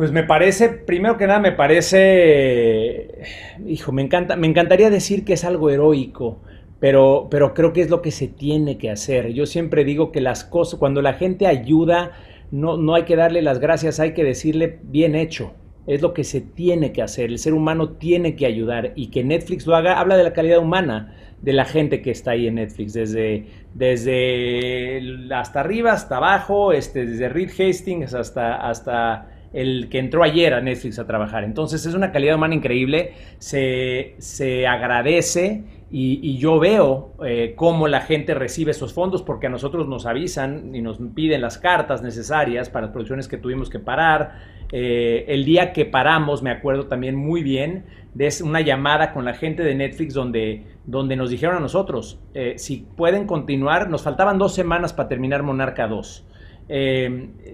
Pues 0.00 0.12
me 0.12 0.22
parece, 0.22 0.70
primero 0.70 1.18
que 1.18 1.26
nada, 1.26 1.40
me 1.40 1.52
parece, 1.52 3.18
hijo, 3.66 3.92
me 3.92 4.00
encanta, 4.00 4.34
me 4.34 4.46
encantaría 4.46 4.88
decir 4.88 5.26
que 5.26 5.34
es 5.34 5.44
algo 5.44 5.68
heroico 5.68 6.40
pero, 6.78 7.28
pero 7.30 7.52
creo 7.52 7.74
que 7.74 7.82
es 7.82 7.90
lo 7.90 8.00
que 8.00 8.10
se 8.10 8.26
tiene 8.26 8.78
que 8.78 8.88
hacer. 8.88 9.34
Yo 9.34 9.44
siempre 9.44 9.84
digo 9.84 10.10
que 10.10 10.22
las 10.22 10.42
cosas, 10.42 10.80
cuando 10.80 11.02
la 11.02 11.12
gente 11.12 11.46
ayuda, 11.46 12.12
no, 12.50 12.78
no 12.78 12.94
hay 12.94 13.02
que 13.02 13.14
darle 13.14 13.42
las 13.42 13.58
gracias, 13.58 14.00
hay 14.00 14.14
que 14.14 14.24
decirle 14.24 14.78
bien 14.84 15.14
hecho. 15.14 15.52
Es 15.86 16.00
lo 16.00 16.14
que 16.14 16.24
se 16.24 16.40
tiene 16.40 16.92
que 16.92 17.02
hacer. 17.02 17.26
El 17.26 17.38
ser 17.38 17.52
humano 17.52 17.90
tiene 17.90 18.36
que 18.36 18.46
ayudar 18.46 18.92
y 18.94 19.08
que 19.08 19.22
Netflix 19.22 19.66
lo 19.66 19.76
haga. 19.76 20.00
Habla 20.00 20.16
de 20.16 20.24
la 20.24 20.32
calidad 20.32 20.60
humana 20.60 21.14
de 21.42 21.52
la 21.52 21.66
gente 21.66 22.00
que 22.00 22.10
está 22.10 22.30
ahí 22.30 22.46
en 22.46 22.54
Netflix, 22.54 22.94
desde, 22.94 23.48
desde 23.74 25.02
hasta 25.34 25.60
arriba 25.60 25.92
hasta 25.92 26.16
abajo, 26.16 26.72
este, 26.72 27.04
desde 27.04 27.28
Reed 27.28 27.50
Hastings 27.50 28.14
hasta, 28.14 28.56
hasta 28.56 29.28
el 29.52 29.88
que 29.88 29.98
entró 29.98 30.22
ayer 30.22 30.54
a 30.54 30.60
Netflix 30.60 30.98
a 30.98 31.06
trabajar. 31.06 31.44
Entonces 31.44 31.84
es 31.86 31.94
una 31.94 32.12
calidad 32.12 32.36
humana 32.36 32.54
increíble, 32.54 33.14
se, 33.38 34.14
se 34.18 34.66
agradece 34.66 35.64
y, 35.92 36.38
yo 36.38 36.60
veo 36.60 37.14
eh, 37.26 37.54
cómo 37.56 37.88
la 37.88 38.02
gente 38.02 38.32
recibe 38.34 38.70
esos 38.70 38.92
fondos 38.92 39.22
porque 39.22 39.48
a 39.48 39.50
nosotros 39.50 39.88
nos 39.88 40.06
avisan 40.06 40.72
y 40.72 40.82
nos 40.82 40.98
piden 41.16 41.40
las 41.40 41.58
cartas 41.58 42.00
necesarias 42.00 42.70
para 42.70 42.86
las 42.86 42.92
producciones 42.92 43.26
que 43.26 43.36
tuvimos 43.36 43.68
que 43.68 43.80
parar. 43.80 44.38
Eh, 44.70 45.24
el 45.26 45.44
día 45.44 45.72
que 45.72 45.84
paramos, 45.84 46.44
me 46.44 46.50
acuerdo 46.50 46.86
también 46.86 47.16
muy 47.16 47.42
bien, 47.42 47.86
de 48.14 48.32
una 48.44 48.60
llamada 48.60 49.12
con 49.12 49.24
la 49.24 49.34
gente 49.34 49.64
de 49.64 49.74
Netflix 49.74 50.14
donde, 50.14 50.64
donde 50.86 51.16
nos 51.16 51.30
dijeron 51.30 51.56
a 51.56 51.60
nosotros, 51.60 52.20
eh, 52.34 52.54
si 52.56 52.86
pueden 52.96 53.26
continuar, 53.26 53.90
nos 53.90 54.02
faltaban 54.02 54.38
dos 54.38 54.54
semanas 54.54 54.92
para 54.92 55.08
terminar 55.08 55.42
Monarca 55.42 55.88
2. 55.88 56.26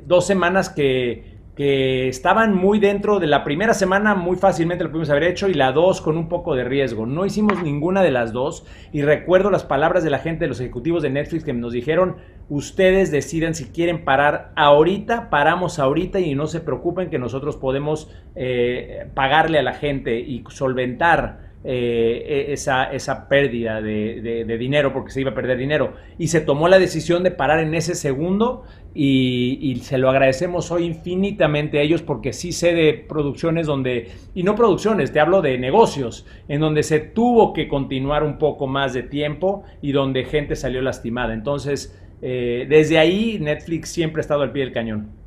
dos 0.04 0.26
semanas 0.26 0.68
que 0.68 1.35
que 1.56 2.08
estaban 2.08 2.54
muy 2.54 2.78
dentro 2.78 3.18
de 3.18 3.26
la 3.26 3.42
primera 3.42 3.72
semana, 3.72 4.14
muy 4.14 4.36
fácilmente 4.36 4.84
lo 4.84 4.90
pudimos 4.90 5.08
haber 5.08 5.22
hecho, 5.22 5.48
y 5.48 5.54
la 5.54 5.72
dos 5.72 6.02
con 6.02 6.18
un 6.18 6.28
poco 6.28 6.54
de 6.54 6.64
riesgo. 6.64 7.06
No 7.06 7.24
hicimos 7.24 7.62
ninguna 7.62 8.02
de 8.02 8.10
las 8.10 8.34
dos, 8.34 8.66
y 8.92 9.00
recuerdo 9.00 9.50
las 9.50 9.64
palabras 9.64 10.04
de 10.04 10.10
la 10.10 10.18
gente, 10.18 10.44
de 10.44 10.48
los 10.48 10.60
ejecutivos 10.60 11.02
de 11.02 11.08
Netflix, 11.08 11.44
que 11.44 11.54
nos 11.54 11.72
dijeron, 11.72 12.16
ustedes 12.50 13.10
deciden 13.10 13.54
si 13.54 13.64
quieren 13.64 14.04
parar 14.04 14.52
ahorita, 14.54 15.30
paramos 15.30 15.78
ahorita, 15.78 16.20
y 16.20 16.34
no 16.34 16.46
se 16.46 16.60
preocupen 16.60 17.08
que 17.08 17.18
nosotros 17.18 17.56
podemos 17.56 18.10
eh, 18.34 19.08
pagarle 19.14 19.58
a 19.58 19.62
la 19.62 19.72
gente 19.72 20.20
y 20.20 20.44
solventar 20.50 21.45
eh, 21.68 22.46
e, 22.48 22.52
esa, 22.52 22.84
esa, 22.92 23.28
pérdida 23.28 23.82
de, 23.82 24.56
dinero, 24.56 24.92
porque 24.92 25.10
se 25.10 25.20
iba 25.20 25.32
a 25.32 25.34
perder 25.34 25.58
dinero. 25.58 25.94
Y 26.16 26.28
se 26.28 26.40
tomó 26.40 26.68
la 26.68 26.78
decisión 26.78 27.24
de 27.24 27.32
parar 27.32 27.58
en 27.58 27.74
ese 27.74 27.96
segundo 27.96 28.62
y, 28.94 29.80
se 29.82 29.98
lo 29.98 30.08
agradecemos 30.08 30.70
hoy 30.70 30.84
infinitamente 30.84 31.80
a 31.80 31.82
ellos 31.82 32.02
porque 32.02 32.32
sí 32.32 32.52
sé 32.52 32.72
de 32.72 32.94
producciones 32.94 33.66
donde, 33.66 34.12
y 34.32 34.44
no 34.44 34.54
producciones, 34.54 35.12
te 35.12 35.18
hablo 35.18 35.42
de 35.42 35.58
negocios, 35.58 36.24
en 36.46 36.60
donde 36.60 36.84
se 36.84 37.00
tuvo 37.00 37.52
que 37.52 37.66
continuar 37.66 38.22
un 38.22 38.38
poco 38.38 38.68
más 38.68 38.94
de 38.94 39.02
tiempo 39.02 39.64
y 39.82 39.90
donde 39.90 40.24
gente 40.24 40.54
salió 40.54 40.80
lastimada. 40.82 41.34
Entonces, 41.34 42.00
eh, 42.22 42.66
desde 42.68 42.98
ahí 42.98 43.38
Netflix 43.40 43.88
siempre 43.88 44.20
ha 44.20 44.22
estado 44.22 44.42
al 44.42 44.52
pie 44.52 44.62
del 44.62 44.72
cañón 44.72 45.25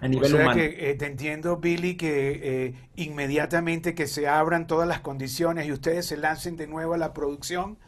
a 0.00 0.08
nivel 0.08 0.34
o 0.34 0.36
sea 0.36 0.52
que 0.52 0.90
eh, 0.90 0.94
te 0.94 1.06
entiendo, 1.06 1.56
Billy, 1.56 1.96
que 1.96 2.40
eh, 2.42 2.74
inmediatamente 2.96 3.94
que 3.94 4.06
se 4.06 4.28
abran 4.28 4.66
todas 4.66 4.86
las 4.86 5.00
condiciones 5.00 5.66
y 5.66 5.72
ustedes 5.72 6.06
se 6.06 6.16
lancen 6.16 6.56
de 6.56 6.66
nuevo 6.66 6.94
a 6.94 6.98
la 6.98 7.14
producción, 7.14 7.78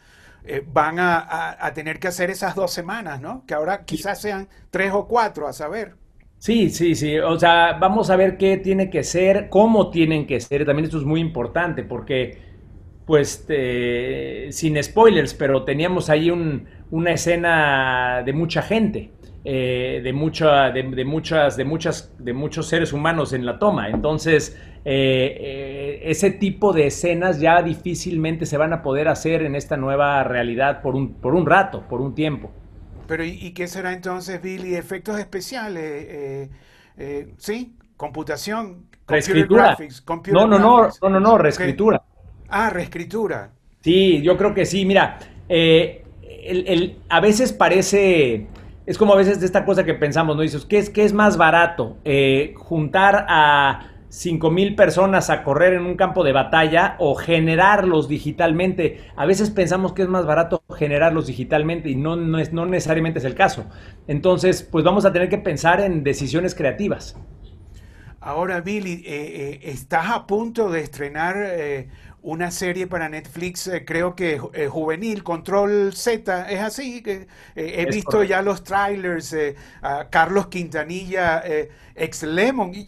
eh, 0.43 0.63
van 0.65 0.97
a, 0.99 1.71
tener 1.75 1.99
que 1.99 2.07
hacer 2.07 2.29
esas 2.29 2.55
dos 2.55 2.71
semanas, 2.71 3.21
¿no? 3.21 3.43
Que 3.45 3.53
ahora 3.53 3.85
quizás 3.85 4.21
sean 4.21 4.47
tres 4.71 4.91
o 4.93 5.07
cuatro, 5.07 5.47
a 5.47 5.53
saber. 5.53 5.95
Sí, 6.37 6.69
sí, 6.69 6.95
sí. 6.95 7.19
O 7.19 7.37
sea, 7.37 7.73
vamos 7.79 8.09
a 8.09 8.15
ver 8.15 8.37
qué 8.37 8.57
tiene 8.57 8.89
que 8.89 9.03
ser, 9.03 9.49
cómo 9.49 9.89
tienen 9.89 10.25
que 10.25 10.39
ser. 10.39 10.65
También 10.65 10.85
esto 10.85 10.97
es 10.97 11.03
muy 11.03 11.19
importante 11.19 11.83
porque, 11.83 12.37
pues, 13.05 13.45
sin 14.55 14.81
spoilers, 14.81 15.33
pero 15.33 15.65
teníamos 15.65 16.09
ahí 16.09 16.31
una 16.89 17.11
escena 17.11 18.23
de 18.25 18.33
mucha 18.33 18.61
gente. 18.61 19.11
Eh, 19.51 20.01
de, 20.03 20.13
mucha, 20.13 20.69
de, 20.69 20.83
muchas, 21.05 21.57
de, 21.57 21.65
muchas, 21.65 22.13
de 22.19 22.33
muchos 22.33 22.67
seres 22.67 22.93
humanos 22.93 23.33
en 23.33 23.47
la 23.47 23.57
toma. 23.57 23.89
Entonces, 23.89 24.55
eh, 24.85 25.37
eh, 25.39 26.01
ese 26.03 26.29
tipo 26.29 26.71
de 26.71 26.85
escenas 26.85 27.39
ya 27.39 27.63
difícilmente 27.63 28.45
se 28.45 28.57
van 28.57 28.73
a 28.73 28.83
poder 28.83 29.07
hacer 29.07 29.41
en 29.41 29.55
esta 29.55 29.75
nueva 29.75 30.23
realidad 30.23 30.83
por 30.83 30.93
un, 30.93 31.15
por 31.15 31.33
un 31.33 31.47
rato, 31.47 31.81
por 31.89 31.99
un 31.99 32.13
tiempo. 32.13 32.51
Pero 33.07 33.23
¿y, 33.23 33.51
qué 33.53 33.65
será 33.65 33.91
entonces, 33.93 34.39
Billy? 34.39 34.75
Efectos 34.75 35.17
especiales, 35.17 36.51
¿sí? 37.37 37.75
Computación, 37.97 38.85
reescritura. 39.07 39.75
no, 40.31 40.45
no, 40.45 40.59
no, 40.59 40.89
no, 41.01 41.09
no, 41.09 41.19
no, 41.19 41.37
reescritura. 41.39 42.03
Ah, 42.49 42.69
reescritura. 42.69 43.49
Sí, 43.81 44.21
yo 44.21 44.37
creo 44.37 44.53
que 44.53 44.67
sí. 44.67 44.85
Mira, 44.85 45.17
el, 45.49 46.99
a 47.09 47.19
veces 47.19 47.51
parece 47.51 48.47
es 48.89 48.97
como 48.97 49.13
a 49.13 49.17
veces 49.17 49.39
de 49.39 49.45
esta 49.45 49.65
cosa 49.65 49.83
que 49.83 49.93
pensamos, 49.93 50.35
¿no? 50.35 50.41
Dices, 50.41 50.65
¿qué 50.65 50.79
es, 50.79 50.89
qué 50.89 51.05
es 51.05 51.13
más 51.13 51.37
barato? 51.37 51.97
Eh, 52.05 52.55
¿Juntar 52.57 53.27
a 53.29 53.91
5 54.09 54.49
mil 54.49 54.73
personas 54.73 55.29
a 55.29 55.43
correr 55.43 55.73
en 55.73 55.85
un 55.85 55.95
campo 55.95 56.23
de 56.23 56.33
batalla 56.33 56.95
o 56.97 57.13
generarlos 57.13 58.09
digitalmente? 58.09 59.01
A 59.15 59.27
veces 59.27 59.51
pensamos 59.51 59.93
que 59.93 60.01
es 60.01 60.07
más 60.07 60.25
barato 60.25 60.63
generarlos 60.75 61.27
digitalmente 61.27 61.87
y 61.91 61.97
no, 61.97 62.15
no, 62.15 62.39
es, 62.39 62.51
no 62.51 62.65
necesariamente 62.65 63.19
es 63.19 63.25
el 63.25 63.35
caso. 63.35 63.67
Entonces, 64.07 64.63
pues 64.63 64.83
vamos 64.83 65.05
a 65.05 65.13
tener 65.13 65.29
que 65.29 65.37
pensar 65.37 65.81
en 65.81 66.03
decisiones 66.03 66.55
creativas. 66.55 67.15
Ahora, 68.21 68.59
Billy, 68.61 69.03
eh, 69.05 69.05
eh, 69.05 69.59
estás 69.65 70.09
a 70.09 70.25
punto 70.25 70.71
de 70.71 70.81
estrenar 70.81 71.35
una 72.21 72.51
serie 72.51 72.87
para 72.87 73.07
Netflix, 73.09 73.67
eh, 73.67 73.85
creo 73.85 74.15
que 74.15 74.39
eh, 74.53 74.67
juvenil, 74.67 75.23
Control 75.23 75.93
Z, 75.93 76.49
es 76.49 76.59
así. 76.59 77.01
que 77.01 77.27
eh, 77.55 77.75
he 77.77 77.85
visto 77.85 78.23
ya 78.23 78.41
los 78.41 78.63
trailers, 78.63 79.35
a 79.81 80.09
Carlos 80.09 80.47
Quintanilla, 80.47 81.43
ex 81.95 82.23
Lemon, 82.23 82.73
y, 82.73 82.87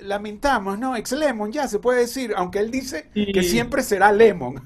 lamentamos, 0.00 0.78
¿no? 0.78 0.96
Ex 0.96 1.12
Lemon, 1.12 1.50
ya 1.50 1.66
se 1.66 1.78
puede 1.78 2.00
decir, 2.00 2.32
aunque 2.36 2.60
él 2.60 2.70
dice 2.70 3.08
que 3.14 3.42
siempre 3.42 3.82
será 3.82 4.12
Lemon. 4.12 4.62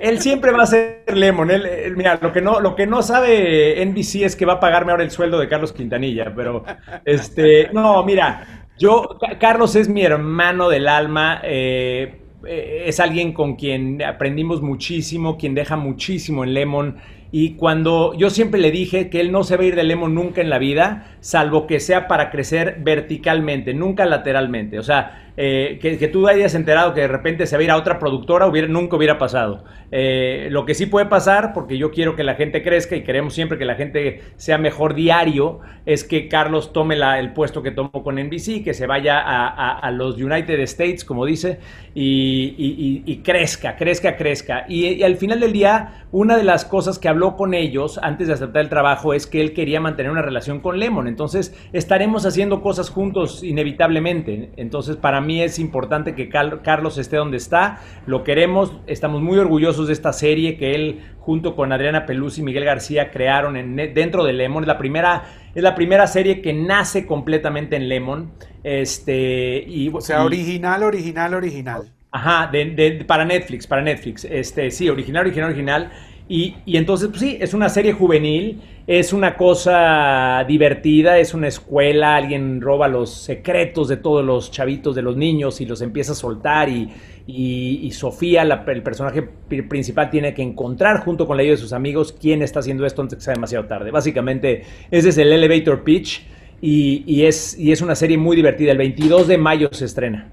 Él 0.00 0.20
siempre 0.20 0.52
va 0.52 0.64
a 0.64 0.66
ser 0.66 1.04
Lemon. 1.14 1.50
Él, 1.50 1.94
mira, 1.96 2.18
lo 2.20 2.32
que, 2.32 2.40
no, 2.40 2.60
lo 2.60 2.74
que 2.74 2.86
no 2.86 3.02
sabe 3.02 3.84
NBC 3.84 4.22
es 4.22 4.36
que 4.36 4.44
va 4.44 4.54
a 4.54 4.60
pagarme 4.60 4.92
ahora 4.92 5.04
el 5.04 5.10
sueldo 5.10 5.38
de 5.38 5.48
Carlos 5.48 5.72
Quintanilla, 5.72 6.32
pero 6.34 6.64
este, 7.04 7.70
no, 7.72 8.02
mira, 8.04 8.68
yo, 8.78 9.18
Carlos 9.40 9.74
es 9.74 9.88
mi 9.88 10.04
hermano 10.04 10.68
del 10.68 10.88
alma. 10.88 11.40
Eh, 11.42 12.27
es 12.46 13.00
alguien 13.00 13.32
con 13.32 13.56
quien 13.56 14.02
aprendimos 14.02 14.62
muchísimo, 14.62 15.36
quien 15.36 15.54
deja 15.54 15.76
muchísimo 15.76 16.44
en 16.44 16.54
Lemon. 16.54 16.96
Y 17.30 17.54
cuando 17.54 18.14
yo 18.14 18.30
siempre 18.30 18.60
le 18.60 18.70
dije 18.70 19.10
que 19.10 19.20
él 19.20 19.32
no 19.32 19.44
se 19.44 19.56
va 19.56 19.62
a 19.62 19.66
ir 19.66 19.76
de 19.76 19.82
Lemon 19.82 20.14
nunca 20.14 20.40
en 20.40 20.48
la 20.48 20.58
vida, 20.58 21.16
salvo 21.20 21.66
que 21.66 21.80
sea 21.80 22.08
para 22.08 22.30
crecer 22.30 22.78
verticalmente, 22.80 23.74
nunca 23.74 24.06
lateralmente. 24.06 24.78
O 24.78 24.82
sea, 24.82 25.27
eh, 25.40 25.78
que, 25.80 26.08
tú 26.08 26.26
hayas 26.26 26.56
enterado 26.56 26.94
que 26.94 27.02
de 27.02 27.06
repente 27.06 27.46
se 27.46 27.54
va 27.54 27.60
a 27.60 27.64
ir 27.64 27.70
a 27.70 27.76
otra 27.76 28.00
productora, 28.00 28.48
hubiera, 28.48 28.66
nunca 28.66 28.96
hubiera 28.96 29.18
pasado. 29.18 29.62
Eh, 29.92 30.48
lo 30.50 30.66
que 30.66 30.74
sí 30.74 30.86
puede 30.86 31.06
pasar, 31.06 31.52
porque 31.52 31.78
yo 31.78 31.92
quiero 31.92 32.16
que 32.16 32.24
la 32.24 32.34
gente 32.34 32.60
crezca 32.60 32.96
y 32.96 33.04
queremos 33.04 33.34
siempre 33.34 33.56
que 33.56 33.64
la 33.64 33.76
gente 33.76 34.20
sea 34.34 34.58
mejor 34.58 34.94
diario, 34.94 35.60
es 35.86 36.02
que 36.02 36.26
Carlos 36.26 36.72
tome 36.72 36.96
la, 36.96 37.20
el 37.20 37.34
puesto 37.34 37.62
que 37.62 37.70
tomó 37.70 38.02
con 38.02 38.16
NBC, 38.16 38.64
que 38.64 38.74
se 38.74 38.88
vaya 38.88 39.20
a, 39.20 39.90
los 39.92 40.16
United 40.16 40.58
States, 40.62 41.04
como 41.04 41.24
dice, 41.24 41.60
y, 41.94 43.22
crezca, 43.22 43.76
crezca, 43.76 44.16
crezca. 44.16 44.66
Y, 44.68 45.04
al 45.04 45.16
final 45.18 45.38
del 45.38 45.52
día, 45.52 46.04
una 46.10 46.36
de 46.36 46.42
las 46.42 46.64
cosas 46.64 46.98
que 46.98 47.08
habló 47.08 47.36
con 47.36 47.54
ellos 47.54 48.00
antes 48.02 48.26
de 48.26 48.34
aceptar 48.34 48.62
el 48.62 48.68
trabajo 48.68 49.14
es 49.14 49.28
que 49.28 49.40
él 49.40 49.52
quería 49.52 49.80
mantener 49.80 50.10
una 50.10 50.22
relación 50.22 50.58
con 50.58 50.80
Lemon. 50.80 51.06
Entonces, 51.06 51.54
estaremos 51.72 52.26
haciendo 52.26 52.60
cosas 52.60 52.90
juntos 52.90 53.44
inevitablemente. 53.44 54.50
Entonces, 54.56 54.96
para 54.96 55.20
mí 55.20 55.27
mí 55.28 55.42
es 55.42 55.58
importante 55.58 56.14
que 56.14 56.28
Carlos 56.28 56.98
esté 56.98 57.16
donde 57.16 57.36
está. 57.36 57.80
Lo 58.06 58.24
queremos, 58.24 58.72
estamos 58.86 59.22
muy 59.22 59.38
orgullosos 59.38 59.86
de 59.86 59.92
esta 59.92 60.12
serie 60.12 60.56
que 60.56 60.74
él 60.74 61.00
junto 61.20 61.54
con 61.54 61.72
Adriana 61.72 62.06
Peluz 62.06 62.38
y 62.38 62.42
Miguel 62.42 62.64
García 62.64 63.10
crearon 63.10 63.56
en, 63.56 63.76
dentro 63.76 64.24
de 64.24 64.32
Lemon. 64.32 64.64
Es 64.64 64.68
la 64.68 64.78
primera, 64.78 65.24
es 65.54 65.62
la 65.62 65.74
primera 65.74 66.06
serie 66.06 66.40
que 66.40 66.54
nace 66.54 67.06
completamente 67.06 67.76
en 67.76 67.88
Lemon. 67.88 68.32
Este, 68.64 69.62
y, 69.68 69.90
o 69.90 70.00
sea, 70.00 70.24
original, 70.24 70.82
original, 70.82 71.34
original. 71.34 71.92
Ajá, 72.10 72.48
de, 72.50 73.04
para 73.06 73.24
Netflix, 73.24 73.66
para 73.66 73.82
Netflix. 73.82 74.24
Este, 74.24 74.70
sí, 74.70 74.88
original, 74.88 75.26
original, 75.26 75.50
original. 75.50 75.90
Y, 76.28 76.56
entonces, 76.66 77.08
pues 77.08 77.20
sí, 77.20 77.38
es 77.40 77.54
una 77.54 77.68
serie 77.68 77.92
juvenil, 77.92 78.60
es 78.88 79.12
una 79.12 79.36
cosa 79.36 80.42
divertida, 80.48 81.18
es 81.18 81.34
una 81.34 81.46
escuela, 81.46 82.16
alguien 82.16 82.62
roba 82.62 82.88
los 82.88 83.10
secretos 83.10 83.86
de 83.86 83.98
todos 83.98 84.24
los 84.24 84.50
chavitos, 84.50 84.96
de 84.96 85.02
los 85.02 85.14
niños 85.14 85.60
y 85.60 85.66
los 85.66 85.82
empieza 85.82 86.12
a 86.12 86.14
soltar 86.14 86.70
y, 86.70 87.90
Sofía, 87.92 88.42
el 88.42 88.82
personaje 88.82 89.20
principal, 89.22 90.08
tiene 90.08 90.32
que 90.32 90.40
encontrar 90.40 91.00
junto 91.04 91.26
con 91.26 91.36
la 91.36 91.42
ayuda 91.42 91.56
de 91.56 91.60
sus 91.60 91.74
amigos 91.74 92.16
quién 92.18 92.40
está 92.40 92.60
haciendo 92.60 92.86
esto 92.86 93.02
antes 93.02 93.18
que 93.18 93.24
sea 93.24 93.34
demasiado 93.34 93.66
tarde. 93.66 93.90
Básicamente, 93.90 94.62
ese 94.90 95.10
es 95.10 95.18
el 95.18 95.34
elevator 95.34 95.84
pitch 95.84 96.26
y 96.62 97.24
es 97.24 97.82
una 97.82 97.94
serie 97.94 98.16
muy 98.16 98.36
divertida. 98.36 98.72
El 98.72 98.78
22 98.78 99.28
de 99.28 99.36
mayo 99.36 99.68
se 99.70 99.84
estrena. 99.84 100.32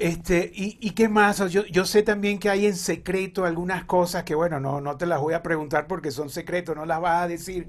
Este, 0.00 0.50
y, 0.54 0.90
qué 0.92 1.10
más? 1.10 1.42
Yo, 1.50 1.84
sé 1.84 2.02
también 2.02 2.38
que 2.38 2.48
hay 2.48 2.64
en 2.64 2.74
secreto 2.74 3.44
algunas 3.44 3.84
cosas 3.84 4.24
que, 4.24 4.34
bueno, 4.34 4.58
no, 4.58 4.80
no 4.80 4.96
te 4.96 5.04
las 5.04 5.20
voy 5.20 5.34
a 5.34 5.42
preguntar 5.42 5.86
porque 5.86 6.10
son 6.10 6.30
secretos, 6.30 6.74
no 6.74 6.86
las 6.86 7.02
vas 7.02 7.24
a 7.24 7.28
decir. 7.28 7.68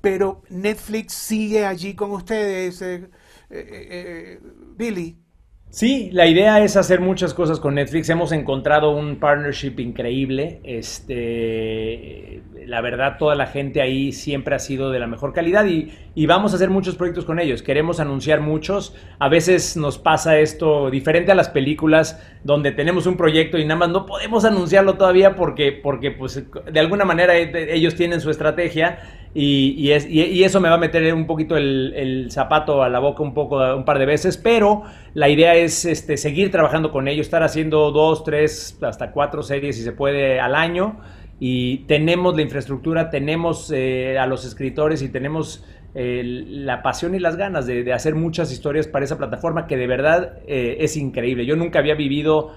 Pero 0.00 0.42
Netflix 0.48 1.12
sigue 1.12 1.66
allí 1.66 1.94
con 1.94 2.12
ustedes, 2.12 2.80
eh, 2.82 3.10
eh, 3.50 3.88
eh, 3.90 4.40
Billy. 4.76 5.16
Sí, 5.70 6.10
la 6.12 6.28
idea 6.28 6.62
es 6.62 6.76
hacer 6.76 7.00
muchas 7.00 7.34
cosas 7.34 7.58
con 7.58 7.74
Netflix. 7.74 8.08
Hemos 8.10 8.30
encontrado 8.30 8.96
un 8.96 9.18
partnership 9.18 9.80
increíble. 9.80 10.60
Este, 10.62 12.42
la 12.66 12.80
verdad, 12.80 13.16
toda 13.18 13.34
la 13.34 13.46
gente 13.46 13.80
ahí 13.80 14.12
siempre 14.12 14.54
ha 14.54 14.58
sido 14.58 14.90
de 14.90 14.98
la 14.98 15.06
mejor 15.06 15.32
calidad 15.32 15.66
y, 15.66 15.92
y, 16.14 16.26
vamos 16.26 16.52
a 16.52 16.56
hacer 16.56 16.70
muchos 16.70 16.96
proyectos 16.96 17.24
con 17.24 17.38
ellos. 17.38 17.62
Queremos 17.62 18.00
anunciar 18.00 18.40
muchos. 18.40 18.94
A 19.18 19.28
veces 19.28 19.76
nos 19.76 19.98
pasa 19.98 20.38
esto 20.38 20.90
diferente 20.90 21.32
a 21.32 21.34
las 21.34 21.48
películas 21.48 22.20
donde 22.44 22.72
tenemos 22.72 23.06
un 23.06 23.16
proyecto 23.16 23.58
y 23.58 23.64
nada 23.64 23.80
más 23.80 23.88
no 23.90 24.06
podemos 24.06 24.44
anunciarlo 24.44 24.94
todavía 24.94 25.36
porque, 25.36 25.72
porque 25.72 26.10
pues, 26.10 26.44
de 26.70 26.80
alguna 26.80 27.04
manera 27.04 27.36
eh, 27.36 27.74
ellos 27.74 27.94
tienen 27.94 28.20
su 28.20 28.30
estrategia 28.30 28.98
y, 29.34 29.90
es, 29.92 30.06
y, 30.10 30.44
eso 30.44 30.60
me 30.60 30.68
va 30.68 30.74
a 30.74 30.78
meter 30.78 31.14
un 31.14 31.26
poquito 31.26 31.56
el, 31.56 32.28
zapato 32.30 32.82
a 32.82 32.90
la 32.90 32.98
boca 32.98 33.22
un 33.22 33.32
poco 33.32 33.56
un 33.74 33.84
par 33.86 33.98
de 33.98 34.04
veces, 34.04 34.36
pero 34.36 34.82
la 35.14 35.30
idea 35.30 35.54
es 35.54 35.86
este, 35.86 36.18
seguir 36.18 36.50
trabajando 36.50 36.92
con 36.92 37.08
ellos, 37.08 37.26
estar 37.26 37.42
haciendo 37.42 37.92
dos, 37.92 38.24
tres, 38.24 38.78
hasta 38.82 39.10
cuatro 39.10 39.42
series 39.42 39.76
si 39.76 39.82
se 39.82 39.92
puede 39.92 40.38
al 40.38 40.54
año 40.54 41.00
y 41.44 41.78
tenemos 41.88 42.36
la 42.36 42.42
infraestructura, 42.42 43.10
tenemos 43.10 43.72
eh, 43.72 44.16
a 44.16 44.28
los 44.28 44.44
escritores 44.44 45.02
y 45.02 45.08
tenemos 45.08 45.64
eh, 45.92 46.22
la 46.24 46.84
pasión 46.84 47.16
y 47.16 47.18
las 47.18 47.34
ganas 47.34 47.66
de, 47.66 47.92
hacer 47.92 48.14
muchas 48.14 48.52
historias 48.52 48.86
para 48.86 49.04
esa 49.04 49.18
plataforma 49.18 49.66
que 49.66 49.76
de 49.76 49.88
verdad 49.88 50.38
eh, 50.46 50.76
es 50.78 50.96
increíble. 50.96 51.44
Yo 51.44 51.56
nunca 51.56 51.80
había 51.80 51.96
vivido 51.96 52.52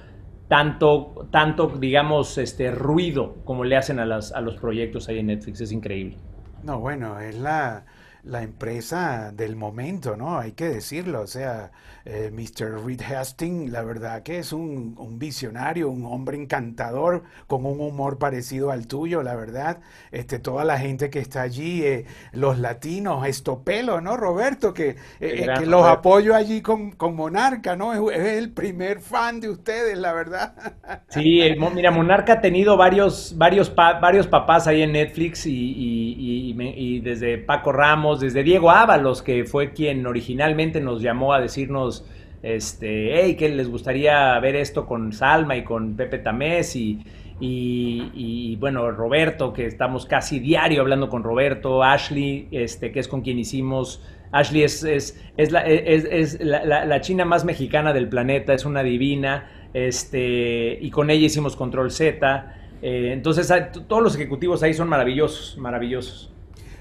tanto, 0.47 1.27
tanto 1.31 1.67
digamos, 1.79 2.37
este 2.37 2.69
ruido 2.69 3.37
como 3.43 3.63
le 3.63 3.75
hacen 3.75 3.97
a, 3.97 4.05
los 4.05 4.57
proyectos 4.61 5.09
ahí 5.09 5.17
en 5.17 5.25
Netflix, 5.25 5.61
es 5.61 5.71
increíble. 5.71 6.17
No, 6.61 6.79
bueno, 6.79 7.19
es 7.19 7.39
la, 7.39 7.87
la 8.25 8.41
empresa 8.41 9.32
del 9.32 9.55
momento, 9.55 10.17
¿no? 10.17 10.39
Hay 10.39 10.53
que 10.53 10.67
decirlo. 10.67 11.22
O 11.22 11.27
sea, 11.27 11.72
eh, 12.05 12.32
Mr. 12.34 12.84
Reed 12.84 13.01
Hastings, 13.01 13.72
la 13.72 13.84
verdad 13.84 14.24
que 14.24 14.39
es 14.39 14.51
un, 14.51 14.96
visionario, 15.17 15.89
un 15.89 16.05
hombre 16.05 16.38
encantador, 16.38 17.24
con 17.48 17.65
un 17.65 17.79
humor 17.79 18.17
parecido 18.17 18.72
al 18.72 18.88
tuyo, 18.88 19.22
la 19.22 19.36
verdad. 19.36 19.79
Este, 20.12 20.39
toda 20.39 20.65
la 20.65 20.79
gente 20.79 21.10
que 21.10 21.20
está 21.20 21.41
allí, 21.41 21.84
eh, 21.84 22.05
los 22.32 22.58
latinos, 22.58 23.27
estopelo, 23.27 24.01
¿no, 24.01 24.17
Roberto? 24.17 24.74
Que, 24.74 24.96
eh, 25.20 25.48
que 25.58 25.65
los 25.67 25.86
apoyo 25.86 26.36
allí 26.36 26.62
con, 26.62 26.91
con 26.91 27.15
Monarca, 27.15 27.75
¿no? 27.75 28.12
Es, 28.12 28.20
el 28.20 28.51
primer 28.51 29.01
fan 29.01 29.39
de 29.39 29.50
ustedes, 29.50 29.98
la 29.98 30.13
verdad. 30.13 30.55
Sí, 31.08 31.39
mira, 31.74 31.91
Monarca 31.91 32.34
ha 32.34 32.41
tenido 32.41 32.75
varios, 32.75 33.38
varios, 33.38 33.74
varios 33.74 34.27
papás 34.27 34.67
ahí 34.67 34.82
en 34.82 34.91
Netflix 34.91 35.46
y, 35.46 36.53
y 36.58 37.00
desde 37.00 37.38
Paco 37.38 37.72
Ramos, 37.72 38.14
desde 38.19 38.43
Diego 38.43 38.72
Ábalos, 38.72 39.22
que 39.22 39.45
fue 39.45 39.72
quien 39.74 40.05
originalmente 40.05 40.81
nos 40.81 41.01
llamó 41.01 41.34
a 41.34 41.41
decirnos 41.41 42.05
este, 42.43 43.19
hey, 43.19 43.36
que 43.36 43.50
les 43.50 43.67
gustaría 43.69 44.39
ver 44.39 44.55
esto 44.55 44.86
con 44.86 45.13
Salma 45.13 45.57
y 45.57 45.63
con 45.63 45.95
Pepe 45.95 46.19
Tamés 46.19 46.75
y, 46.75 47.03
y, 47.39 48.55
bueno, 48.57 48.91
Roberto, 48.91 49.51
que 49.51 49.65
estamos 49.65 50.05
casi 50.05 50.39
diario 50.39 50.81
hablando 50.81 51.10
con 51.10 51.24
Roberto, 51.24 51.84
Ashley, 51.84 52.48
este, 52.51 52.91
que 52.91 53.00
es 53.00 53.07
con 53.07 53.22
quien 53.22 53.39
hicimos, 53.39 54.03
Ashley 54.31 54.63
es, 54.63 54.84
es, 54.84 55.19
es, 55.38 56.39
la, 56.39 56.86
la, 56.86 57.01
china 57.01 57.25
más 57.25 57.45
mexicana 57.45 57.93
del 57.93 58.07
planeta, 58.07 58.53
es 58.53 58.63
una 58.63 58.84
divina, 58.84 59.50
este, 59.74 60.77
y 60.79 60.91
con 60.91 61.10
ella 61.10 61.25
hicimos 61.25 61.55
Control 61.55 61.91
Z, 61.91 62.53
eh, 62.81 63.10
entonces 63.12 63.51
todos 63.88 64.03
los 64.03 64.15
ejecutivos 64.15 64.62
ahí 64.62 64.74
son 64.74 64.88
maravillosos, 64.88 65.57
maravillosos. 65.57 66.34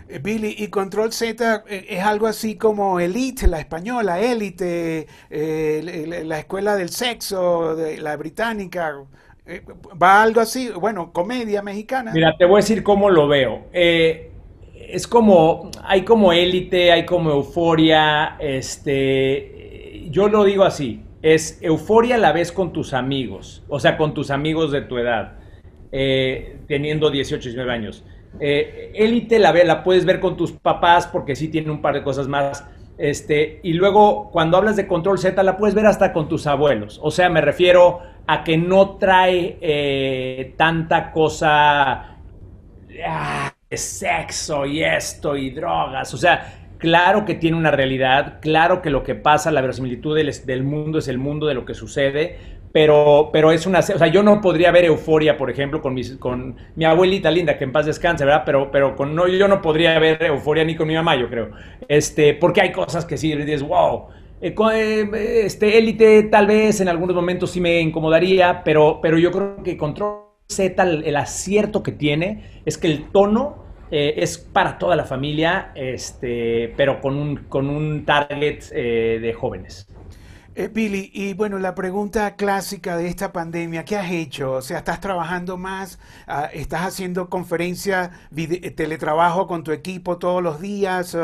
Eh, 0.09 0.19
Billy, 0.23 0.55
y 0.59 0.69
Control 0.69 1.13
Z 1.13 1.65
eh, 1.69 1.87
es 1.89 2.03
algo 2.03 2.27
así 2.27 2.57
como 2.57 3.01
Elite, 3.01 3.47
la 3.47 3.61
española, 3.61 4.21
Élite, 4.21 5.07
eh, 5.31 6.23
la 6.25 6.39
escuela 6.39 6.77
del 6.77 6.91
sexo, 6.91 7.77
la 7.99 8.17
británica. 8.17 8.95
¿Va 10.03 10.23
algo 10.23 10.41
así? 10.41 10.71
Bueno, 10.71 11.13
comedia 11.13 11.63
mexicana. 11.63 12.13
Mira, 12.13 12.35
te 12.39 12.45
voy 12.47 12.55
a 12.55 12.63
decir 12.63 12.83
cómo 12.83 13.11
lo 13.11 13.29
veo. 13.29 13.67
es 13.73 15.07
como, 15.07 15.71
hay 15.83 16.03
como 16.03 16.33
élite, 16.33 16.93
hay 16.93 17.05
como 17.05 17.31
euforia, 17.31 18.37
este, 18.39 20.09
yo 20.11 20.29
lo 20.29 20.45
digo 20.45 20.65
así, 20.65 21.03
es 21.21 21.59
euforia 21.63 22.17
la 22.17 22.33
vez 22.33 22.53
con 22.53 22.73
tus 22.73 22.95
amigos, 22.95 23.63
o 23.69 23.81
sea, 23.81 23.97
con 23.97 24.15
tus 24.15 24.31
amigos 24.31 24.73
de 24.73 24.83
tu 24.83 24.97
edad, 24.97 25.35
teniendo 26.67 27.11
18, 27.11 27.43
19 27.43 27.73
años. 27.73 28.05
Eh, 28.41 28.93
élite 28.95 29.39
la, 29.39 29.53
la 29.53 29.85
puedes 29.85 30.05
ver 30.05 30.21
con 30.21 30.37
tus 30.37 30.53
papás 30.53 31.07
porque 31.07 31.37
sí 31.37 31.49
tiene 31.49 31.71
un 31.71 31.81
par 31.81 31.95
de 31.95 32.03
cosas 32.03 32.29
más. 32.29 32.65
Este, 32.97 33.59
y 33.65 33.73
luego 33.73 34.31
cuando 34.31 34.57
hablas 34.57 34.77
de 34.77 34.87
Control 34.87 35.19
Z 35.19 35.43
la 35.43 35.57
puedes 35.57 35.75
ver 35.75 35.87
hasta 35.87 36.13
con 36.13 36.29
tus 36.29 36.47
abuelos. 36.47 37.01
O 37.03 37.11
sea, 37.11 37.29
me 37.29 37.41
refiero 37.41 38.01
a 38.27 38.45
que 38.45 38.57
no 38.57 38.97
trae 38.97 39.59
eh, 39.61 40.55
tanta 40.57 41.11
cosa 41.11 42.17
ah, 43.07 43.55
de 43.69 43.77
sexo 43.77 44.65
y 44.67 44.83
esto 44.83 45.37
y 45.37 45.51
drogas. 45.51 46.15
O 46.15 46.17
sea, 46.17 46.69
claro 46.79 47.25
que 47.25 47.35
tiene 47.35 47.57
una 47.57 47.71
realidad, 47.71 48.39
claro 48.41 48.81
que 48.81 48.91
lo 48.91 49.03
que 49.03 49.15
pasa, 49.15 49.51
la 49.51 49.61
verosimilitud 49.61 50.17
del 50.17 50.63
mundo 50.63 50.99
es 50.99 51.09
el 51.09 51.19
mundo 51.19 51.47
de 51.47 51.55
lo 51.55 51.65
que 51.65 51.75
sucede, 51.75 52.39
pero, 52.75 53.31
pero 53.33 53.53
es 53.53 53.67
una, 53.67 53.79
o 53.79 53.83
sea, 53.83 54.09
yo 54.09 54.25
no 54.25 54.41
podría 54.41 54.73
ver 54.73 54.87
euforia, 54.87 55.37
por 55.37 55.49
ejemplo, 55.49 55.81
con, 55.81 55.95
mis, 55.95 56.17
con 56.17 56.57
mi 56.75 56.85
abuelita 56.85 57.31
linda, 57.31 57.57
que 57.57 57.63
en 57.63 57.71
paz 57.71 57.87
descanse, 57.87 58.25
¿verdad? 58.25 58.43
Pero, 58.45 58.73
pero 58.73 58.97
con, 58.97 59.15
no, 59.15 59.29
yo 59.29 59.47
no 59.47 59.63
podría 59.63 59.97
ver 60.01 60.21
euforia 60.25 60.65
ni 60.65 60.75
con 60.75 60.89
mi 60.89 60.95
mamá, 60.95 61.15
yo 61.15 61.31
creo, 61.31 61.53
este, 61.87 62.35
porque 62.35 62.63
hay 62.63 62.73
cosas 62.73 63.05
que 63.05 63.17
sí 63.17 63.33
dices, 63.33 63.63
wow, 63.63 64.09
eh, 64.41 64.53
eh, 64.59 65.43
este 65.45 65.79
élite 65.79 66.25
tal 66.25 66.49
vez 66.49 66.81
en 66.81 66.89
algunos 66.89 67.15
momentos 67.15 67.53
sí 67.53 67.61
me 67.61 67.79
incomodaría, 67.81 68.65
pero, 68.65 68.99
pero 69.01 69.19
yo 69.19 69.31
creo 69.31 69.63
que 69.63 69.77
Control 69.77 70.23
Z, 70.49 70.83
el, 70.83 71.15
acierto 71.15 71.81
que 71.81 71.93
tiene 71.93 72.61
es 72.65 72.77
que 72.77 72.89
el 72.89 73.05
tono 73.13 73.67
eh, 73.93 74.15
es 74.17 74.37
para 74.37 74.79
toda 74.79 74.97
la 74.97 75.05
familia, 75.05 75.71
este, 75.77 76.75
pero 76.77 77.01
con 77.01 77.15
un, 77.15 77.37
con 77.45 77.71
un 77.71 78.05
target 78.05 78.65
de 78.73 79.33
jóvenes. 79.33 79.87
Eh, 80.57 80.69
Billy, 80.73 81.11
y 81.13 81.35
bueno, 81.35 81.59
la 81.59 81.75
pregunta 81.75 82.37
clásica 82.37 82.97
de 82.97 83.09
esta 83.09 83.33
pandemia, 83.33 83.85
¿qué 83.85 83.97
has 83.97 84.13
hecho? 84.13 84.53
O 84.53 84.63
sea, 84.63 84.79
¿estás 84.79 85.01
trabajando 85.01 85.57
más? 85.57 85.99
Ah, 86.29 86.49
¿Estás 86.53 86.83
haciendo 86.83 87.29
conferencias, 87.29 88.11
eh, 88.37 88.71
teletrabajo 88.71 89.49
con 89.49 89.65
tu 89.65 89.73
equipo 89.73 90.17
todos 90.19 90.41
los 90.45 90.61
días? 90.61 91.17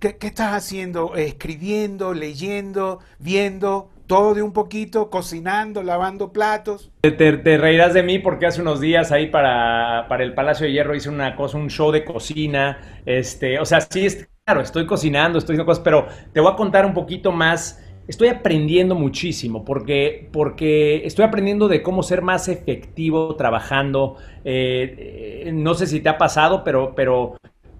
¿Qué, 0.00 0.16
estás 0.20 0.54
haciendo? 0.54 1.14
¿Escribiendo, 1.14 2.14
leyendo, 2.14 2.98
viendo? 3.20 3.90
todo 4.06 4.34
de 4.34 4.42
un 4.42 4.52
poquito, 4.52 5.08
cocinando, 5.08 5.82
lavando 5.82 6.30
platos. 6.30 6.90
Te, 7.00 7.56
reirás 7.56 7.94
de 7.94 8.02
mí 8.02 8.18
porque 8.18 8.44
hace 8.44 8.60
unos 8.60 8.78
días 8.78 9.12
ahí 9.12 9.28
para, 9.28 10.06
para, 10.10 10.24
el 10.24 10.34
Palacio 10.34 10.66
de 10.66 10.72
Hierro 10.72 10.94
hice 10.94 11.08
una 11.08 11.34
cosa, 11.36 11.56
un 11.56 11.70
show 11.70 11.90
de 11.90 12.04
cocina. 12.04 13.00
Este, 13.06 13.58
o 13.58 13.64
sea, 13.64 13.80
sí, 13.80 14.06
claro, 14.44 14.60
estoy 14.60 14.84
cocinando, 14.84 15.38
estoy 15.38 15.54
haciendo 15.54 15.64
cosas, 15.64 15.82
pero 15.82 16.06
te 16.34 16.40
voy 16.40 16.52
a 16.52 16.56
contar 16.56 16.84
un 16.84 16.92
poquito 16.92 17.32
más 17.32 17.83
estoy 18.06 18.28
aprendiendo 18.28 18.94
muchísimo 18.94 19.64
porque, 19.64 20.28
porque 20.32 21.06
estoy 21.06 21.24
aprendiendo 21.24 21.68
de 21.68 21.82
cómo 21.82 22.02
ser 22.02 22.22
más 22.22 22.48
efectivo 22.48 23.34
trabajando. 23.36 24.16
Eh, 24.44 25.42
eh, 25.46 25.52
no 25.52 25.74
sé 25.74 25.86
si 25.86 26.00
te 26.00 26.08
ha 26.08 26.18
pasado, 26.18 26.64
pero, 26.64 26.94
pero 26.94 27.36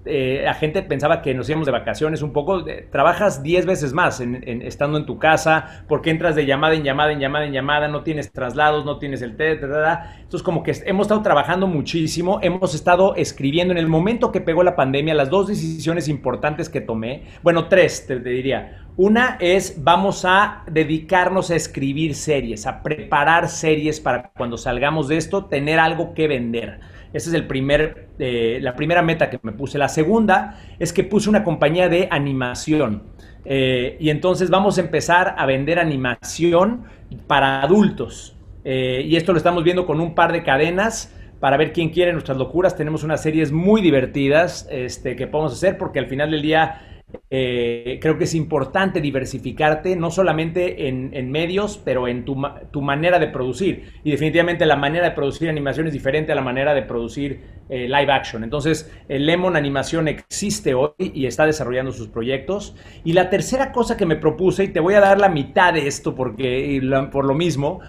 eh, 0.06 0.42
la 0.44 0.54
gente 0.54 0.82
pensaba 0.82 1.22
que 1.22 1.32
nos 1.34 1.48
íbamos 1.48 1.66
de 1.66 1.72
vacaciones 1.72 2.22
un 2.22 2.32
poco. 2.32 2.64
trabajas 2.90 3.42
10 3.42 3.66
veces 3.66 3.92
más 3.92 4.20
estando 4.20 4.98
en 4.98 5.06
tu 5.06 5.18
casa 5.18 5.84
porque 5.88 6.10
entras 6.10 6.34
de 6.34 6.46
llamada 6.46 6.74
en 6.74 6.84
llamada, 6.84 7.12
en 7.12 7.20
llamada, 7.20 7.46
en 7.46 7.52
llamada, 7.52 7.88
no 7.88 8.02
tienes 8.02 8.30
traslados, 8.32 8.84
no 8.84 8.98
tienes 8.98 9.22
el 9.22 9.36
TED, 9.36 9.62
entonces 9.62 10.42
como 10.42 10.62
que 10.62 10.72
hemos 10.84 11.04
estado 11.06 11.22
trabajando 11.22 11.66
muchísimo, 11.66 12.38
hemos 12.42 12.74
estado 12.74 13.14
escribiendo 13.16 13.72
en 13.72 13.78
el 13.78 13.88
momento 13.88 14.30
que 14.30 14.40
pegó 14.40 14.62
la 14.62 14.76
pandemia, 14.76 15.14
las 15.14 15.30
dos 15.30 15.48
decisiones 15.48 16.08
importantes 16.08 16.68
que 16.68 16.80
tomé, 16.80 17.24
bueno, 17.42 17.68
tres 17.68 18.06
te 18.06 18.18
diría. 18.18 18.83
Una 18.96 19.38
es 19.40 19.82
vamos 19.82 20.24
a 20.24 20.62
dedicarnos 20.70 21.50
a 21.50 21.56
escribir 21.56 22.14
series, 22.14 22.64
a 22.64 22.80
preparar 22.80 23.48
series 23.48 23.98
para 23.98 24.30
cuando 24.36 24.56
salgamos 24.56 25.08
de 25.08 25.16
esto 25.16 25.46
tener 25.46 25.80
algo 25.80 26.14
que 26.14 26.28
vender. 26.28 26.78
Esa 27.12 27.30
es 27.30 27.34
el 27.34 27.48
primer, 27.48 28.10
eh, 28.20 28.60
la 28.62 28.76
primera 28.76 29.02
meta 29.02 29.30
que 29.30 29.40
me 29.42 29.50
puse. 29.50 29.78
La 29.78 29.88
segunda 29.88 30.60
es 30.78 30.92
que 30.92 31.02
puse 31.02 31.28
una 31.28 31.42
compañía 31.42 31.88
de 31.88 32.06
animación. 32.08 33.02
Eh, 33.44 33.96
y 33.98 34.10
entonces 34.10 34.48
vamos 34.48 34.78
a 34.78 34.82
empezar 34.82 35.34
a 35.38 35.44
vender 35.44 35.80
animación 35.80 36.84
para 37.26 37.62
adultos. 37.62 38.36
Eh, 38.64 39.02
y 39.04 39.16
esto 39.16 39.32
lo 39.32 39.38
estamos 39.38 39.64
viendo 39.64 39.86
con 39.86 40.00
un 40.00 40.14
par 40.14 40.30
de 40.30 40.44
cadenas 40.44 41.12
para 41.40 41.56
ver 41.56 41.72
quién 41.72 41.90
quiere 41.90 42.12
nuestras 42.12 42.38
locuras. 42.38 42.76
Tenemos 42.76 43.02
unas 43.02 43.20
series 43.20 43.50
muy 43.50 43.82
divertidas 43.82 44.68
este, 44.70 45.16
que 45.16 45.26
podemos 45.26 45.52
hacer 45.52 45.78
porque 45.78 45.98
al 45.98 46.06
final 46.06 46.30
del 46.30 46.42
día 46.42 46.93
eh, 47.30 47.98
creo 48.00 48.18
que 48.18 48.24
es 48.24 48.34
importante 48.34 49.00
diversificarte, 49.00 49.96
no 49.96 50.10
solamente 50.10 50.88
en, 50.88 51.30
medios, 51.30 51.80
pero 51.84 52.08
en 52.08 52.24
tu, 52.24 52.36
manera 52.82 53.18
de 53.18 53.28
producir. 53.28 53.92
Y 54.04 54.10
definitivamente 54.10 54.66
la 54.66 54.76
manera 54.76 55.08
de 55.08 55.14
producir 55.14 55.48
animación 55.48 55.86
es 55.86 55.92
diferente 55.92 56.32
a 56.32 56.34
la 56.34 56.42
manera 56.42 56.74
de 56.74 56.82
producir 56.82 57.40
eh, 57.68 57.88
live 57.88 58.12
action. 58.12 58.44
Entonces, 58.44 58.92
el 59.08 59.26
Lemon 59.26 59.56
Animación 59.56 60.08
existe 60.08 60.74
hoy 60.74 60.92
y 60.98 61.26
está 61.26 61.46
desarrollando 61.46 61.92
sus 61.92 62.08
proyectos. 62.08 62.76
Y 63.04 63.12
la 63.12 63.30
tercera 63.30 63.72
cosa 63.72 63.96
que 63.96 64.06
me 64.06 64.16
propuse, 64.16 64.64
y 64.64 64.68
te 64.68 64.80
voy 64.80 64.94
a 64.94 65.00
dar 65.00 65.20
la 65.20 65.28
mitad 65.28 65.72
de 65.72 65.86
esto 65.86 66.14
porque 66.14 66.80
por 67.10 67.24
lo 67.24 67.34
mismo, 67.34 67.80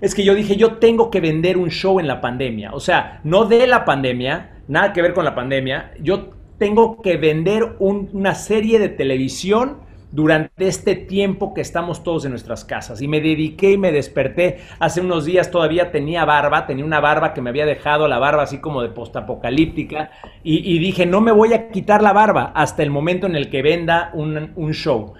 es 0.00 0.14
que 0.14 0.24
yo 0.24 0.34
dije, 0.34 0.56
yo 0.56 0.78
tengo 0.78 1.10
que 1.10 1.20
vender 1.20 1.56
un 1.56 1.70
show 1.70 2.00
en 2.00 2.06
la 2.06 2.20
pandemia. 2.20 2.72
O 2.72 2.80
sea, 2.80 3.20
no 3.24 3.44
de 3.44 3.66
la 3.66 3.84
pandemia, 3.84 4.62
nada 4.68 4.92
que 4.92 5.02
ver 5.02 5.14
con 5.14 5.24
la 5.24 5.34
pandemia. 5.34 5.92
Yo 6.00 6.33
tengo 6.58 7.02
que 7.02 7.16
vender 7.16 7.76
una 7.78 8.34
serie 8.34 8.78
de 8.78 8.88
televisión 8.88 9.78
durante 10.12 10.68
este 10.68 10.94
tiempo 10.94 11.54
que 11.54 11.60
estamos 11.60 12.04
todos 12.04 12.24
en 12.24 12.30
nuestras 12.30 12.64
casas. 12.64 13.02
Y 13.02 13.08
me 13.08 13.20
dediqué 13.20 13.72
y 13.72 13.78
me 13.78 13.90
desperté. 13.90 14.58
Hace 14.78 15.00
unos 15.00 15.24
días 15.24 15.50
todavía 15.50 15.90
tenía 15.90 16.24
barba, 16.24 16.66
tenía 16.66 16.84
una 16.84 17.00
barba 17.00 17.34
que 17.34 17.42
me 17.42 17.50
había 17.50 17.66
dejado 17.66 18.06
la 18.06 18.20
barba 18.20 18.44
así 18.44 18.58
como 18.58 18.80
de 18.80 18.90
postapocalíptica. 18.90 20.12
Y, 20.44 20.72
y 20.72 20.78
dije, 20.78 21.04
no 21.04 21.20
me 21.20 21.32
voy 21.32 21.52
a 21.52 21.68
quitar 21.70 22.00
la 22.00 22.12
barba 22.12 22.52
hasta 22.54 22.84
el 22.84 22.90
momento 22.90 23.26
en 23.26 23.34
el 23.34 23.50
que 23.50 23.62
venda 23.62 24.10
un, 24.14 24.52
un 24.54 24.72
show 24.72 25.14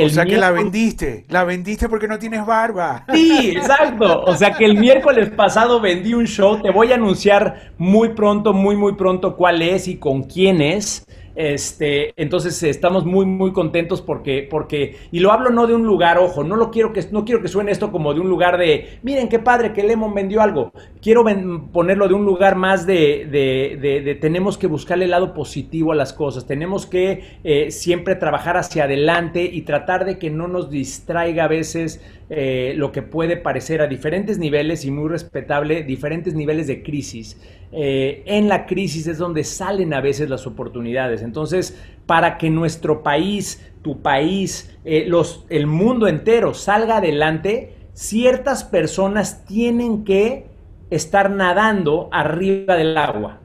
o 0.00 0.08
sea 0.08 0.24
que 0.24 0.36
la 0.36 0.52
vendiste, 0.52 1.24
la 1.28 1.42
vendiste 1.42 1.88
porque 1.88 2.06
no 2.06 2.18
tienes 2.18 2.46
barba. 2.46 3.04
Sí, 3.12 3.50
exacto. 3.56 4.22
O 4.22 4.36
sea 4.36 4.52
que 4.52 4.64
el 4.64 4.78
miércoles 4.78 5.30
pasado 5.30 5.80
vendí 5.80 6.14
un 6.14 6.26
show, 6.26 6.62
te 6.62 6.70
voy 6.70 6.92
a 6.92 6.94
anunciar 6.94 7.72
muy 7.76 8.10
pronto, 8.10 8.52
muy, 8.52 8.76
muy 8.76 8.94
pronto 8.94 9.34
cuál 9.36 9.62
es 9.62 9.88
y 9.88 9.96
con 9.96 10.22
quién 10.22 10.62
es. 10.62 11.04
Este, 11.36 12.14
entonces 12.16 12.62
estamos 12.62 13.04
muy, 13.04 13.26
muy 13.26 13.52
contentos 13.52 14.00
porque, 14.00 14.48
porque, 14.50 14.96
y 15.12 15.20
lo 15.20 15.32
hablo 15.32 15.50
no 15.50 15.66
de 15.66 15.74
un 15.74 15.84
lugar, 15.84 16.16
ojo, 16.16 16.42
no 16.44 16.56
lo 16.56 16.70
quiero 16.70 16.94
que, 16.94 17.04
no 17.12 17.26
quiero 17.26 17.42
que 17.42 17.48
suene 17.48 17.72
esto 17.72 17.92
como 17.92 18.14
de 18.14 18.20
un 18.20 18.30
lugar 18.30 18.56
de, 18.56 18.98
miren 19.02 19.28
qué 19.28 19.38
padre 19.38 19.74
que 19.74 19.82
Lemon 19.82 20.14
vendió 20.14 20.40
algo. 20.40 20.72
Quiero 21.02 21.24
ponerlo 21.72 22.08
de 22.08 22.14
un 22.14 22.24
lugar 22.24 22.56
más 22.56 22.86
de, 22.86 23.28
de, 23.30 24.14
tenemos 24.18 24.56
que 24.56 24.66
buscarle 24.66 25.04
el 25.04 25.10
lado 25.10 25.34
positivo 25.34 25.92
a 25.92 25.94
las 25.94 26.14
cosas, 26.14 26.46
tenemos 26.46 26.86
que 26.86 27.38
eh, 27.44 27.70
siempre 27.70 28.14
trabajar 28.14 28.56
hacia 28.56 28.84
adelante 28.84 29.44
y 29.44 29.62
tratar 29.62 30.06
de 30.06 30.18
que 30.18 30.30
no 30.30 30.48
nos 30.48 30.70
distraiga 30.70 31.44
a 31.44 31.48
veces 31.48 32.00
eh, 32.28 32.74
lo 32.76 32.90
que 32.90 33.02
puede 33.02 33.36
parecer 33.36 33.80
a 33.80 33.86
diferentes 33.86 34.38
niveles 34.38 34.84
y 34.84 34.90
muy 34.90 35.08
respetable, 35.08 35.84
diferentes 35.84 36.34
niveles 36.34 36.66
de 36.66 36.82
crisis. 36.82 37.40
Eh, 37.70 38.24
en 38.26 38.48
la 38.48 38.66
crisis 38.66 39.06
es 39.06 39.18
donde 39.18 39.44
salen 39.44 39.94
a 39.94 40.00
veces 40.00 40.28
las 40.28 40.46
oportunidades. 40.46 41.22
Entonces, 41.22 41.78
para 42.04 42.36
que 42.36 42.50
nuestro 42.50 43.04
país, 43.04 43.64
tu 43.82 44.02
país, 44.02 44.76
eh, 44.84 45.04
los, 45.06 45.46
el 45.50 45.68
mundo 45.68 46.08
entero 46.08 46.52
salga 46.52 46.96
adelante, 46.96 47.74
ciertas 47.92 48.64
personas 48.64 49.44
tienen 49.44 50.04
que 50.04 50.46
estar 50.90 51.30
nadando 51.30 52.08
arriba 52.10 52.74
del 52.76 52.96
agua. 52.96 53.40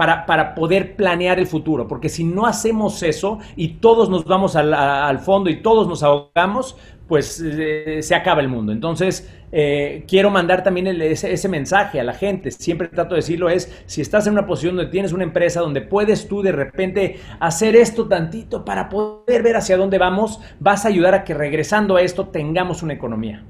Para, 0.00 0.54
poder 0.54 0.96
planear 0.96 1.38
el 1.38 1.46
futuro. 1.46 1.86
Porque 1.86 2.08
si 2.08 2.24
no 2.24 2.46
hacemos 2.46 3.02
eso 3.02 3.38
y 3.54 3.74
todos 3.74 4.08
nos 4.08 4.24
vamos 4.24 4.56
al, 4.56 5.18
fondo 5.18 5.50
y 5.50 5.60
todos 5.60 5.86
nos 5.86 6.02
ahogamos, 6.02 6.76
pues 7.06 7.42
eh, 7.44 7.98
se 8.00 8.14
acaba 8.14 8.40
el 8.40 8.48
mundo. 8.48 8.72
Entonces, 8.72 9.30
eh, 9.52 10.04
quiero 10.08 10.30
mandar 10.30 10.62
también 10.62 10.86
ese, 10.86 11.48
mensaje 11.50 12.00
a 12.00 12.04
la 12.04 12.14
gente. 12.14 12.50
Siempre 12.50 12.88
trato 12.88 13.14
de 13.14 13.20
decirlo, 13.20 13.50
es, 13.50 13.70
si 13.84 14.00
estás 14.00 14.26
en 14.26 14.32
una 14.32 14.46
posición 14.46 14.76
donde 14.76 14.90
tienes 14.90 15.12
una 15.12 15.24
empresa, 15.24 15.60
donde 15.60 15.82
puedes 15.82 16.28
tú 16.28 16.40
de 16.40 16.52
repente 16.52 17.20
hacer 17.38 17.76
esto 17.76 18.08
tantito 18.08 18.64
para 18.64 18.88
poder 18.88 19.42
ver 19.42 19.56
hacia 19.56 19.76
dónde 19.76 19.98
vamos, 19.98 20.40
vas 20.60 20.86
a 20.86 20.88
ayudar 20.88 21.14
a 21.14 21.24
que 21.24 21.34
regresando 21.34 21.96
a 21.96 22.00
esto 22.00 22.28
tengamos 22.28 22.82
una 22.82 22.94
economía. 22.94 23.44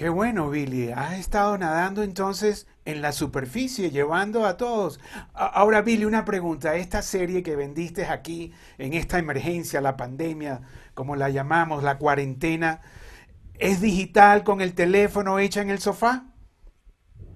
Qué 0.00 0.08
bueno, 0.08 0.48
Billy. 0.48 0.92
Has 0.92 1.18
estado 1.18 1.58
nadando 1.58 2.02
entonces 2.02 2.66
en 2.86 3.02
la 3.02 3.12
superficie, 3.12 3.90
llevando 3.90 4.46
a 4.46 4.56
todos. 4.56 4.98
Ahora, 5.34 5.82
Billy, 5.82 6.06
una 6.06 6.24
pregunta. 6.24 6.74
Esta 6.76 7.02
serie 7.02 7.42
que 7.42 7.54
vendiste 7.54 8.06
aquí, 8.06 8.54
en 8.78 8.94
esta 8.94 9.18
emergencia, 9.18 9.82
la 9.82 9.98
pandemia, 9.98 10.62
como 10.94 11.16
la 11.16 11.28
llamamos, 11.28 11.82
la 11.82 11.98
cuarentena, 11.98 12.80
¿es 13.58 13.82
digital 13.82 14.42
con 14.42 14.62
el 14.62 14.72
teléfono 14.72 15.38
hecha 15.38 15.60
en 15.60 15.68
el 15.68 15.80
sofá? 15.80 16.29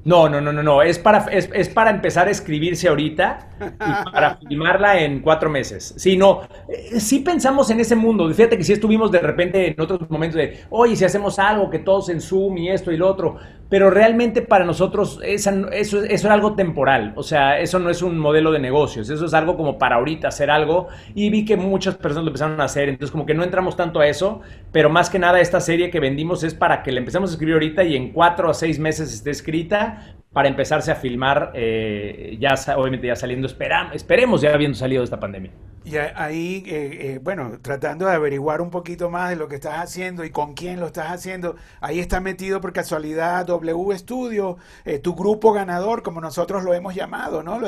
No, 0.05 0.29
no, 0.29 0.39
no, 0.39 0.53
no, 0.53 0.63
no. 0.63 0.83
Es 0.83 0.99
para, 0.99 1.25
es, 1.31 1.69
para 1.71 1.91
empezar 1.91 2.29
a 2.29 2.31
escribirse 2.31 2.89
ahorita 2.89 3.49
y 3.81 3.95
para 4.13 4.37
filmarla 4.49 5.01
en 5.01 5.21
cuatro 5.21 5.49
meses. 5.49 5.95
Sí, 5.97 6.15
no. 6.17 6.43
Eh, 6.69 7.01
sí 7.01 7.21
pensamos 7.21 7.71
en 7.71 7.81
ese 7.81 7.97
mundo. 7.97 8.29
Fíjate 8.33 8.59
que 8.59 8.65
sí 8.65 8.75
estuvimos 8.75 9.11
de 9.11 9.21
repente 9.21 9.69
en 9.69 9.81
otros 9.81 10.11
momentos 10.11 10.37
de, 10.37 10.61
oye, 10.69 10.95
si 10.95 11.07
hacemos 11.07 11.39
algo, 11.39 11.71
que 11.71 11.79
todos 11.79 12.11
en 12.11 12.21
Zoom 12.21 12.59
y 12.59 12.69
esto 12.71 12.93
y 12.93 12.99
lo 12.99 13.09
otro. 13.09 13.39
Pero 13.75 13.91
realmente 13.91 14.41
para 14.41 14.65
nosotros 14.65 15.19
eso, 15.25 15.51
eso 15.73 16.05
es 16.05 16.25
algo 16.25 16.55
temporal. 16.55 17.13
O 17.17 17.25
sea, 17.25 17.59
eso 17.59 17.81
no 17.81 17.91
es 17.91 18.03
un 18.03 18.17
modelo 18.21 18.53
de 18.53 18.61
negocios. 18.61 19.11
Eso 19.11 19.27
es 19.27 19.35
algo 19.35 19.57
como 19.57 19.79
para 19.79 19.97
ahorita 19.97 20.29
hacer 20.29 20.49
algo. 20.49 20.87
Y 21.17 21.29
vi 21.29 21.45
que 21.45 21.57
muchas 21.57 21.97
personas 21.97 22.23
lo 22.23 22.29
empezaron 22.29 22.61
a 22.61 22.67
hacer. 22.67 22.89
Entonces, 22.89 23.11
como 23.11 23.27
que 23.27 23.35
no 23.35 23.43
entramos 23.43 23.77
tanto 23.77 23.99
a 23.99 24.07
eso. 24.07 24.43
Pero 24.71 24.91
más 24.91 25.11
que 25.11 25.19
nada, 25.19 25.41
esta 25.41 25.59
serie 25.59 25.91
que 25.91 25.99
vendimos 25.99 26.45
es 26.45 26.55
para 26.55 26.85
que 26.85 26.93
la 26.93 27.01
empecemos 27.01 27.31
a 27.31 27.33
escribir 27.33 27.55
ahorita 27.55 27.83
y 27.83 27.97
en 27.97 28.13
cuatro 28.13 28.51
o 28.51 28.55
seis 28.55 28.79
meses 28.79 29.13
esté 29.13 29.33
escrita 29.33 30.15
para 30.35 30.49
empezarse 30.49 30.91
a 30.91 30.97
filmar, 30.97 31.53
eh, 31.55 32.37
ya 32.41 32.57
obviamente 32.77 33.07
ya 33.07 33.15
saliendo, 33.15 33.47
esperemos 33.93 34.41
ya 34.41 34.53
habiendo 34.53 34.77
salido 34.77 35.01
de 35.01 35.05
esta 35.05 35.21
pandemia. 35.21 35.53
Y 35.85 35.97
ahí, 35.97 36.65
eh, 36.67 36.99
eh, 37.01 37.21
bueno, 37.23 37.59
tratando 37.63 38.07
de 38.07 38.13
averiguar 38.13 38.61
un 38.61 38.71
poquito 38.71 39.11
más 39.11 39.31
de 39.31 39.37
lo 39.37 39.47
que 39.47 39.57
estás 39.57 39.79
haciendo 39.79 40.25
y 40.25 40.31
con 40.31 40.55
quién 40.55 40.81
lo 40.81 40.87
estás 40.87 41.13
haciendo, 41.13 41.55
ahí 41.81 42.01
está 42.01 42.21
metido 42.21 42.61
por 42.61 42.73
casualidad 42.73 43.47
W 43.47 43.97
Studio, 43.97 44.57
tu 45.03 45.15
grupo 45.15 45.53
ganador, 45.53 46.03
como 46.03 46.21
nosotros 46.21 46.65
lo 46.65 46.75
hemos 46.75 46.97
llamado, 46.97 47.45
¿no? 47.45 47.61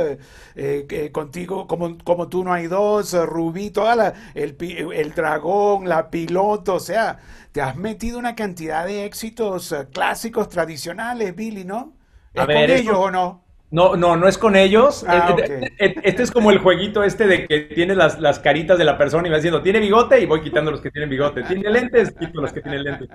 contigo, 1.12 1.68
como, 1.68 1.96
como 1.98 2.28
tú 2.28 2.42
no 2.42 2.52
hay 2.52 2.66
dos, 2.66 3.12
Rubí, 3.12 3.70
toda 3.70 4.14
el, 4.34 4.56
el 4.92 5.14
dragón, 5.14 5.88
la 5.88 6.10
piloto, 6.10 6.74
o 6.74 6.80
sea, 6.80 7.18
te 7.52 7.60
has 7.60 7.76
metido 7.76 8.18
una 8.18 8.34
cantidad 8.34 8.86
de 8.86 9.04
éxitos 9.04 9.72
clásicos 9.92 10.48
tradicionales, 10.48 11.36
Billy, 11.36 11.64
¿no? 11.64 11.95
¿Es 12.36 12.46
con 12.46 12.56
ellos 12.56 12.96
o 12.96 13.10
no? 13.10 13.46
No, 13.68 13.96
no, 13.96 14.16
no 14.16 14.28
es 14.28 14.38
con 14.38 14.54
ellos. 14.54 15.04
Ah, 15.08 15.34
este, 15.36 15.72
este, 15.78 16.08
este 16.08 16.22
es 16.22 16.30
como 16.30 16.52
el 16.52 16.58
jueguito 16.58 17.02
este 17.02 17.26
de 17.26 17.48
que 17.48 17.60
tienes 17.62 17.96
las, 17.96 18.20
las, 18.20 18.38
caritas 18.38 18.78
de 18.78 18.84
la 18.84 18.96
persona 18.96 19.26
y 19.26 19.30
vas 19.30 19.40
diciendo, 19.40 19.60
¿tiene 19.60 19.80
bigote? 19.80 20.20
Y 20.20 20.26
voy 20.26 20.40
quitando 20.40 20.70
los 20.70 20.80
que 20.80 20.90
tienen 20.90 21.10
bigote. 21.10 21.42
¿Tiene 21.42 21.68
lentes? 21.68 22.12
Quito 22.12 22.40
los 22.40 22.52
que 22.52 22.60
tienen 22.60 22.84
lentes. 22.84 23.08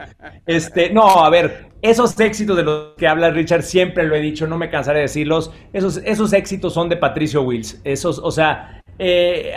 Este, 0.45 0.89
no, 0.89 1.23
a 1.23 1.29
ver, 1.29 1.67
esos 1.81 2.19
éxitos 2.19 2.57
de 2.57 2.63
los 2.63 2.95
que 2.97 3.07
habla 3.07 3.29
Richard, 3.29 3.63
siempre 3.63 4.03
lo 4.03 4.13
he 4.13 4.19
dicho, 4.19 4.45
no 4.45 4.57
me 4.57 4.69
cansaré 4.69 4.99
de 4.99 5.03
decirlos. 5.03 5.53
Esos, 5.71 5.97
esos 6.03 6.33
éxitos 6.33 6.73
son 6.73 6.89
de 6.89 6.97
Patricio 6.97 7.43
Wills. 7.43 7.79
Esos, 7.85 8.19
o 8.19 8.29
sea, 8.29 8.81
eh, 8.99 9.53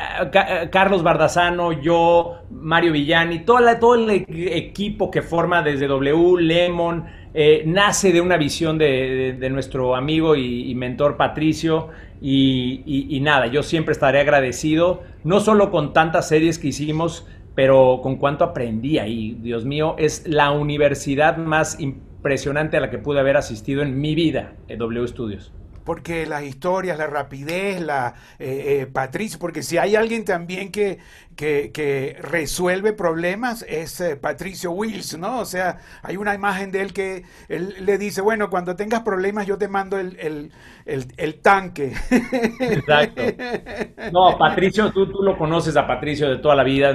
Carlos 0.70 1.02
Bardazano, 1.02 1.72
yo, 1.72 2.38
Mario 2.50 2.92
Villani, 2.92 3.40
toda 3.40 3.80
todo 3.80 3.96
el 3.96 4.24
equipo 4.28 5.10
que 5.10 5.22
forma 5.22 5.60
desde 5.60 5.88
W, 5.88 6.40
Lemon, 6.40 7.04
eh, 7.34 7.64
nace 7.66 8.12
de 8.12 8.20
una 8.20 8.36
visión 8.36 8.78
de, 8.78 9.36
nuestro 9.50 9.96
amigo 9.96 10.36
y, 10.36 10.74
mentor 10.74 11.16
Patricio 11.16 11.88
y, 12.20 13.18
nada, 13.22 13.48
yo 13.48 13.62
siempre 13.62 13.92
estaré 13.92 14.20
agradecido, 14.20 15.02
no 15.24 15.40
solo 15.40 15.70
con 15.70 15.92
tantas 15.92 16.28
series 16.28 16.58
que 16.58 16.68
hicimos, 16.68 17.26
pero 17.54 18.00
con 18.02 18.16
cuánto 18.16 18.44
aprendí 18.44 18.98
ahí. 18.98 19.36
Dios 19.40 19.64
mío, 19.64 19.96
es 19.98 20.26
la 20.26 20.52
universidad 20.52 21.36
más 21.36 21.80
impresionante 21.80 22.76
a 22.76 22.80
la 22.80 22.90
que 22.90 22.98
pude 22.98 23.20
haber 23.20 23.36
asistido 23.36 23.82
en 23.82 24.00
mi 24.00 24.14
vida, 24.14 24.54
en 24.68 24.78
W 24.78 25.06
Studios 25.06 25.52
porque 25.84 26.26
las 26.26 26.42
historias, 26.42 26.98
la 26.98 27.06
rapidez, 27.06 27.80
la 27.80 28.14
eh, 28.38 28.80
eh, 28.80 28.86
Patricio, 28.86 29.38
porque 29.38 29.62
si 29.62 29.78
hay 29.78 29.96
alguien 29.96 30.24
también 30.24 30.72
que, 30.72 30.98
que, 31.36 32.16
resuelve 32.20 32.92
problemas 32.92 33.64
es 33.68 34.00
eh, 34.00 34.16
Patricio 34.16 34.70
Wills, 34.70 35.18
¿no? 35.18 35.40
O 35.40 35.44
sea, 35.44 35.78
hay 36.02 36.16
una 36.16 36.34
imagen 36.34 36.70
de 36.70 36.80
él 36.80 36.92
que 36.92 37.24
él 37.48 37.74
le 37.80 37.98
dice, 37.98 38.20
bueno, 38.20 38.48
cuando 38.48 38.76
tengas 38.76 39.02
problemas 39.02 39.46
yo 39.46 39.58
te 39.58 39.68
mando 39.68 39.98
el, 39.98 40.50
tanque. 41.42 41.92
Exacto. 42.60 43.22
No, 44.12 44.38
Patricio, 44.38 44.90
tú, 44.90 45.10
tú 45.10 45.22
lo 45.22 45.36
conoces 45.36 45.76
a 45.76 45.86
Patricio 45.86 46.28
de 46.30 46.38
toda 46.38 46.54
la 46.54 46.64
vida. 46.64 46.94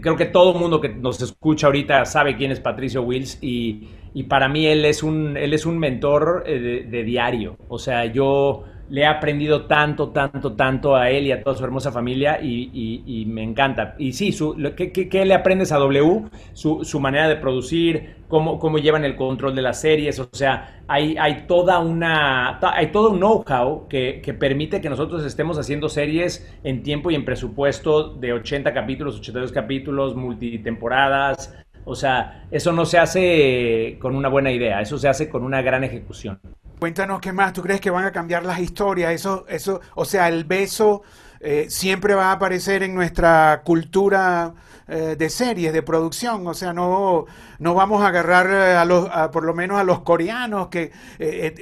creo 0.00 0.16
que 0.16 0.26
todo 0.26 0.52
el 0.52 0.58
mundo 0.58 0.80
que 0.80 0.88
nos 0.90 1.20
escucha 1.22 1.66
ahorita 1.66 2.04
sabe 2.04 2.36
quién 2.36 2.50
es 2.50 2.60
Patricio 2.60 3.02
Wills 3.02 3.38
y 3.40 3.88
y 4.16 4.22
para 4.22 4.48
mí 4.48 4.66
él 4.66 4.86
es 4.86 5.02
un, 5.02 5.36
él 5.36 5.52
es 5.52 5.66
un 5.66 5.76
mentor 5.78 6.44
eh, 6.46 6.86
de, 6.88 7.04
diario. 7.04 7.58
O 7.68 7.78
sea, 7.78 8.06
yo 8.06 8.64
le 8.88 9.02
he 9.02 9.06
aprendido 9.06 9.66
tanto, 9.66 10.08
tanto, 10.08 10.54
tanto 10.54 10.96
a 10.96 11.10
él 11.10 11.26
y 11.26 11.32
a 11.32 11.42
toda 11.42 11.54
su 11.54 11.62
hermosa 11.62 11.92
familia 11.92 12.40
y, 12.42 13.26
me 13.28 13.42
encanta. 13.42 13.94
Y 13.98 14.14
sí, 14.14 14.32
su, 14.32 14.56
¿qué, 14.74 15.24
le 15.26 15.34
aprendes 15.34 15.70
a 15.70 15.76
W? 15.76 16.30
Su, 16.54 16.98
manera 16.98 17.28
de 17.28 17.36
producir, 17.36 18.14
cómo, 18.26 18.58
cómo 18.58 18.78
llevan 18.78 19.04
el 19.04 19.16
control 19.16 19.54
de 19.54 19.60
las 19.60 19.82
series. 19.82 20.18
O 20.18 20.30
sea, 20.32 20.82
hay, 20.88 21.18
hay 21.18 21.44
toda 21.46 21.80
una, 21.80 22.58
hay 22.72 22.86
todo 22.92 23.10
un 23.10 23.18
know-how 23.18 23.86
que, 23.86 24.22
que, 24.24 24.32
permite 24.32 24.80
que 24.80 24.88
nosotros 24.88 25.26
estemos 25.26 25.58
haciendo 25.58 25.90
series 25.90 26.50
en 26.64 26.82
tiempo 26.82 27.10
y 27.10 27.16
en 27.16 27.26
presupuesto 27.26 28.14
de 28.14 28.32
80 28.32 28.72
capítulos, 28.72 29.18
82 29.18 29.52
capítulos, 29.52 30.16
multitemporadas, 30.16 31.54
o 31.86 31.94
sea, 31.94 32.46
eso 32.50 32.72
no 32.72 32.84
se 32.84 32.98
hace 32.98 33.96
con 34.00 34.16
una 34.16 34.28
buena 34.28 34.50
idea, 34.50 34.80
eso 34.80 34.98
se 34.98 35.08
hace 35.08 35.28
con 35.28 35.44
una 35.44 35.62
gran 35.62 35.84
ejecución. 35.84 36.40
Cuéntanos 36.80 37.20
qué 37.20 37.32
más, 37.32 37.52
¿tú 37.52 37.62
crees 37.62 37.80
que 37.80 37.90
van 37.90 38.04
a 38.04 38.12
cambiar 38.12 38.44
las 38.44 38.58
historias? 38.58 39.12
Eso, 39.12 39.46
eso, 39.48 39.80
o 39.94 40.04
sea, 40.04 40.28
el 40.28 40.44
beso 40.44 41.02
eh, 41.40 41.66
siempre 41.68 42.14
va 42.14 42.26
a 42.26 42.32
aparecer 42.32 42.82
en 42.82 42.92
nuestra 42.92 43.62
cultura 43.64 44.52
eh, 44.88 45.14
de 45.16 45.30
series, 45.30 45.72
de 45.72 45.82
producción. 45.82 46.44
O 46.48 46.54
sea, 46.54 46.72
no, 46.72 47.26
no 47.60 47.74
vamos 47.74 48.02
a 48.02 48.08
agarrar 48.08 48.50
eh, 48.50 48.76
a 48.76 48.84
los, 48.84 49.08
por 49.32 49.44
lo 49.44 49.54
menos 49.54 49.78
a 49.78 49.84
los 49.84 50.00
coreanos 50.00 50.68
que 50.68 50.90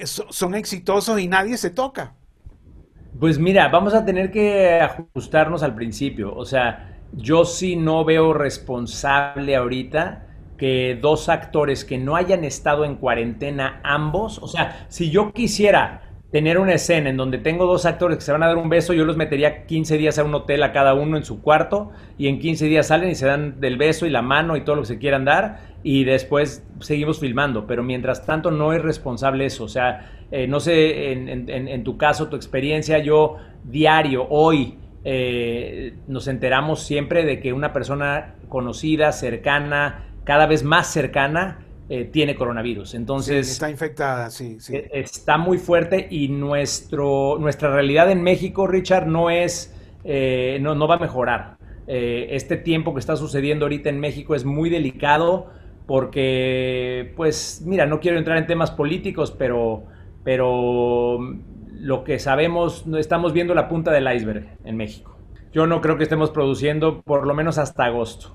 son 0.04 0.54
exitosos 0.54 1.20
y 1.20 1.28
nadie 1.28 1.58
se 1.58 1.68
toca. 1.68 2.14
Pues 3.20 3.38
mira, 3.38 3.68
vamos 3.68 3.92
a 3.92 4.06
tener 4.06 4.30
que 4.30 4.80
ajustarnos 4.80 5.62
al 5.62 5.74
principio. 5.74 6.34
O 6.34 6.46
sea, 6.46 6.93
yo 7.16 7.44
sí 7.44 7.76
no 7.76 8.04
veo 8.04 8.32
responsable 8.32 9.56
ahorita 9.56 10.26
que 10.56 10.98
dos 11.00 11.28
actores 11.28 11.84
que 11.84 11.98
no 11.98 12.16
hayan 12.16 12.44
estado 12.44 12.84
en 12.84 12.96
cuarentena 12.96 13.80
ambos, 13.82 14.38
o 14.38 14.48
sea, 14.48 14.86
si 14.88 15.10
yo 15.10 15.32
quisiera 15.32 16.02
tener 16.30 16.58
una 16.58 16.74
escena 16.74 17.10
en 17.10 17.16
donde 17.16 17.38
tengo 17.38 17.66
dos 17.66 17.86
actores 17.86 18.18
que 18.18 18.24
se 18.24 18.32
van 18.32 18.42
a 18.42 18.48
dar 18.48 18.56
un 18.56 18.68
beso, 18.68 18.92
yo 18.92 19.04
los 19.04 19.16
metería 19.16 19.66
15 19.66 19.98
días 19.98 20.18
a 20.18 20.24
un 20.24 20.34
hotel 20.34 20.64
a 20.64 20.72
cada 20.72 20.94
uno 20.94 21.16
en 21.16 21.24
su 21.24 21.40
cuarto 21.40 21.92
y 22.18 22.26
en 22.26 22.40
15 22.40 22.66
días 22.66 22.88
salen 22.88 23.10
y 23.10 23.14
se 23.14 23.26
dan 23.26 23.60
del 23.60 23.76
beso 23.76 24.04
y 24.04 24.10
la 24.10 24.22
mano 24.22 24.56
y 24.56 24.62
todo 24.62 24.76
lo 24.76 24.82
que 24.82 24.88
se 24.88 24.98
quieran 24.98 25.24
dar 25.24 25.60
y 25.84 26.02
después 26.02 26.64
seguimos 26.80 27.20
filmando, 27.20 27.66
pero 27.66 27.84
mientras 27.84 28.26
tanto 28.26 28.50
no 28.50 28.72
es 28.72 28.82
responsable 28.82 29.46
eso, 29.46 29.64
o 29.64 29.68
sea, 29.68 30.10
eh, 30.32 30.48
no 30.48 30.58
sé, 30.58 31.12
en, 31.12 31.48
en 31.48 31.84
tu 31.84 31.96
caso, 31.96 32.28
tu 32.28 32.34
experiencia, 32.34 32.98
yo 32.98 33.36
diario, 33.62 34.26
hoy, 34.28 34.78
eh, 35.04 35.94
nos 36.08 36.28
enteramos 36.28 36.82
siempre 36.82 37.24
de 37.24 37.38
que 37.38 37.52
una 37.52 37.72
persona 37.72 38.36
conocida, 38.48 39.12
cercana, 39.12 40.06
cada 40.24 40.46
vez 40.46 40.64
más 40.64 40.86
cercana, 40.86 41.66
eh, 41.90 42.06
tiene 42.06 42.34
coronavirus. 42.34 42.94
Entonces. 42.94 43.50
está 43.50 43.68
infectada, 43.68 44.30
sí, 44.30 44.56
sí. 44.58 44.76
Eh, 44.76 44.90
está 44.92 45.36
muy 45.36 45.58
fuerte 45.58 46.08
y 46.10 46.28
nuestro, 46.28 47.36
nuestra 47.38 47.70
realidad 47.70 48.10
en 48.10 48.22
México, 48.22 48.66
Richard, 48.66 49.06
no 49.06 49.28
es. 49.30 49.74
no, 50.04 50.74
no 50.74 50.88
va 50.88 50.94
a 50.96 50.98
mejorar. 50.98 51.56
este 51.86 52.56
tiempo 52.56 52.94
que 52.94 53.00
está 53.00 53.16
sucediendo 53.16 53.66
ahorita 53.66 53.90
en 53.90 54.00
México 54.00 54.34
es 54.34 54.46
muy 54.46 54.70
delicado 54.70 55.50
porque, 55.86 57.12
pues, 57.14 57.62
mira, 57.66 57.84
no 57.84 58.00
quiero 58.00 58.16
entrar 58.16 58.38
en 58.38 58.46
temas 58.46 58.70
políticos, 58.70 59.34
pero, 59.36 59.84
pero 60.22 61.18
lo 61.84 62.02
que 62.02 62.18
sabemos, 62.18 62.86
estamos 62.98 63.34
viendo 63.34 63.54
la 63.54 63.68
punta 63.68 63.92
del 63.92 64.10
iceberg 64.10 64.56
en 64.64 64.74
México. 64.78 65.18
Yo 65.52 65.66
no 65.66 65.82
creo 65.82 65.98
que 65.98 66.04
estemos 66.04 66.30
produciendo 66.30 67.02
por 67.02 67.26
lo 67.26 67.34
menos 67.34 67.58
hasta 67.58 67.84
agosto. 67.84 68.34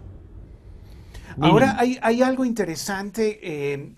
Ahora 1.41 1.75
hay, 1.79 2.21
algo 2.21 2.45
interesante, 2.45 3.39
eh, 3.41 3.95